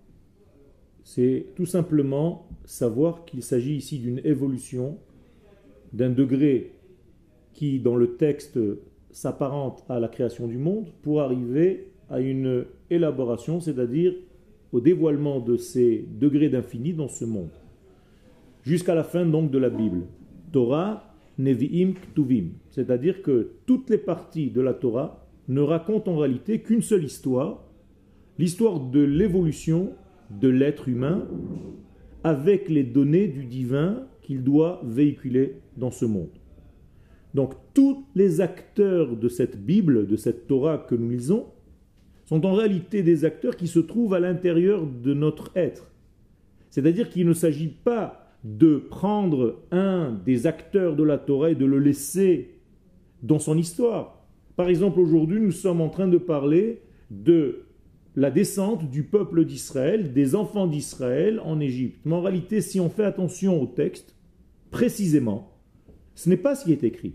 [1.05, 4.99] c'est tout simplement savoir qu'il s'agit ici d'une évolution
[5.93, 6.73] d'un degré
[7.53, 8.59] qui, dans le texte,
[9.11, 14.15] s'apparente à la création du monde pour arriver à une élaboration, c'est-à-dire
[14.73, 17.53] au dévoilement de ces degrés d'infini dans ce monde.
[18.63, 20.03] Jusqu'à la fin donc de la Bible.
[20.51, 22.51] Torah, Nevi'im, Ktuvim.
[22.71, 27.64] C'est-à-dire que toutes les parties de la Torah ne racontent en réalité qu'une seule histoire,
[28.39, 29.93] l'histoire de l'évolution
[30.31, 31.27] de l'être humain
[32.23, 36.31] avec les données du divin qu'il doit véhiculer dans ce monde.
[37.35, 41.47] Donc tous les acteurs de cette Bible, de cette Torah que nous lisons,
[42.25, 45.91] sont en réalité des acteurs qui se trouvent à l'intérieur de notre être.
[46.71, 51.67] C'est-à-dire qu'il ne s'agit pas de prendre un des acteurs de la Torah et de
[51.67, 52.55] le laisser
[53.23, 54.27] dans son histoire.
[54.57, 57.65] Par exemple, aujourd'hui, nous sommes en train de parler de
[58.17, 62.01] la descente du peuple d'Israël, des enfants d'Israël en Égypte.
[62.05, 64.15] Mais en réalité, si on fait attention au texte,
[64.71, 65.53] précisément,
[66.15, 67.15] ce n'est pas ce qui est écrit.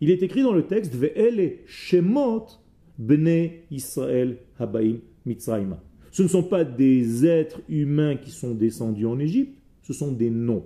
[0.00, 2.46] Il est écrit dans le texte Ve'ele Shemot
[2.98, 5.82] Bnei Israël Habaim Mitzrayma.
[6.10, 10.30] Ce ne sont pas des êtres humains qui sont descendus en Égypte, ce sont des
[10.30, 10.64] noms.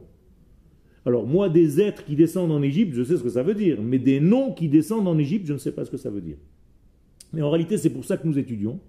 [1.06, 3.80] Alors moi, des êtres qui descendent en Égypte, je sais ce que ça veut dire,
[3.80, 6.20] mais des noms qui descendent en Égypte, je ne sais pas ce que ça veut
[6.20, 6.36] dire.
[7.32, 8.80] Mais en réalité, c'est pour ça que nous étudions.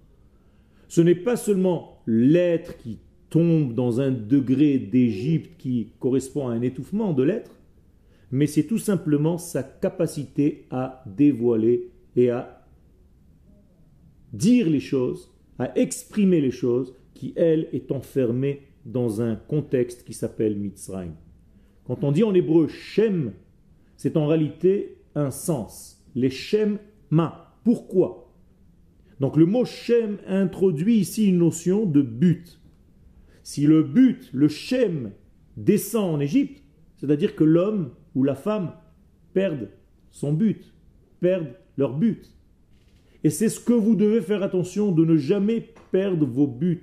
[0.90, 6.62] Ce n'est pas seulement l'être qui tombe dans un degré d'Égypte qui correspond à un
[6.62, 7.52] étouffement de l'être,
[8.32, 12.66] mais c'est tout simplement sa capacité à dévoiler et à
[14.32, 20.12] dire les choses, à exprimer les choses, qui, elle, est enfermée dans un contexte qui
[20.12, 21.14] s'appelle Mitzrayim.
[21.84, 23.32] Quand on dit en hébreu Shem,
[23.96, 26.04] c'est en réalité un sens.
[26.16, 26.80] Les Shem
[27.10, 27.54] ma.
[27.62, 28.29] Pourquoi?
[29.20, 32.58] Donc le mot Shem introduit ici une notion de but.
[33.42, 35.12] Si le but, le Shem,
[35.56, 36.62] descend en Égypte,
[36.96, 38.72] c'est-à-dire que l'homme ou la femme
[39.32, 39.68] perdent
[40.10, 40.72] son but,
[41.20, 42.34] perdent leur but.
[43.22, 46.82] Et c'est ce que vous devez faire attention de ne jamais perdre vos buts.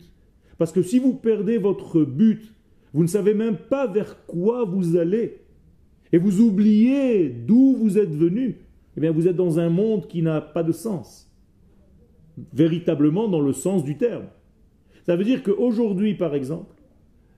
[0.57, 2.53] Parce que si vous perdez votre but,
[2.93, 5.41] vous ne savez même pas vers quoi vous allez,
[6.13, 8.57] et vous oubliez d'où vous êtes venu,
[8.95, 11.26] eh bien vous êtes dans un monde qui n'a pas de sens.
[12.53, 14.25] Véritablement dans le sens du terme.
[15.05, 16.75] Ça veut dire qu'aujourd'hui, par exemple,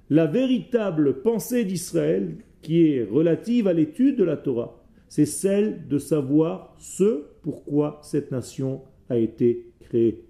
[0.09, 5.97] la véritable pensée d'Israël, qui est relative à l'étude de la Torah, c'est celle de
[5.97, 10.25] savoir ce pourquoi cette nation a été créée.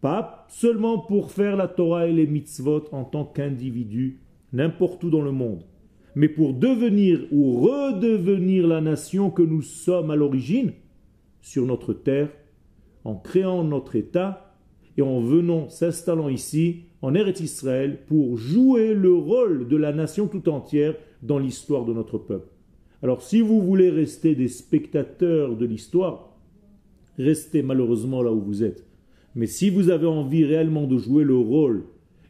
[0.00, 4.20] Pas seulement pour faire la Torah et les mitzvot en tant qu'individu,
[4.52, 5.64] n'importe où dans le monde,
[6.14, 10.72] mais pour devenir ou redevenir la nation que nous sommes à l'origine
[11.40, 12.30] sur notre terre,
[13.04, 14.54] en créant notre État
[14.96, 20.26] et en venant s'installant ici en Eretz Israël pour jouer le rôle de la nation
[20.26, 22.48] tout entière dans l'histoire de notre peuple.
[23.02, 26.36] Alors si vous voulez rester des spectateurs de l'histoire,
[27.16, 28.84] restez malheureusement là où vous êtes.
[29.34, 31.84] Mais si vous avez envie réellement de jouer le rôle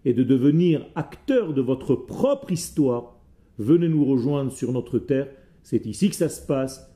[0.05, 3.19] et de devenir acteur de votre propre histoire,
[3.59, 5.29] venez nous rejoindre sur notre terre.
[5.63, 6.95] C'est ici que ça se passe.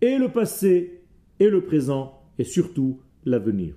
[0.00, 1.02] Et le passé,
[1.40, 3.74] et le présent, et surtout l'avenir.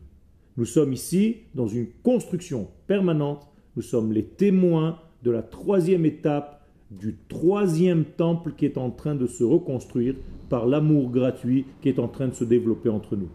[0.57, 3.47] Nous sommes ici dans une construction permanente.
[3.75, 9.15] Nous sommes les témoins de la troisième étape du troisième temple qui est en train
[9.15, 10.15] de se reconstruire
[10.49, 13.29] par l'amour gratuit qui est en train de se développer entre nous.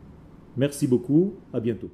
[0.57, 1.91] Merci beaucoup, à bientôt.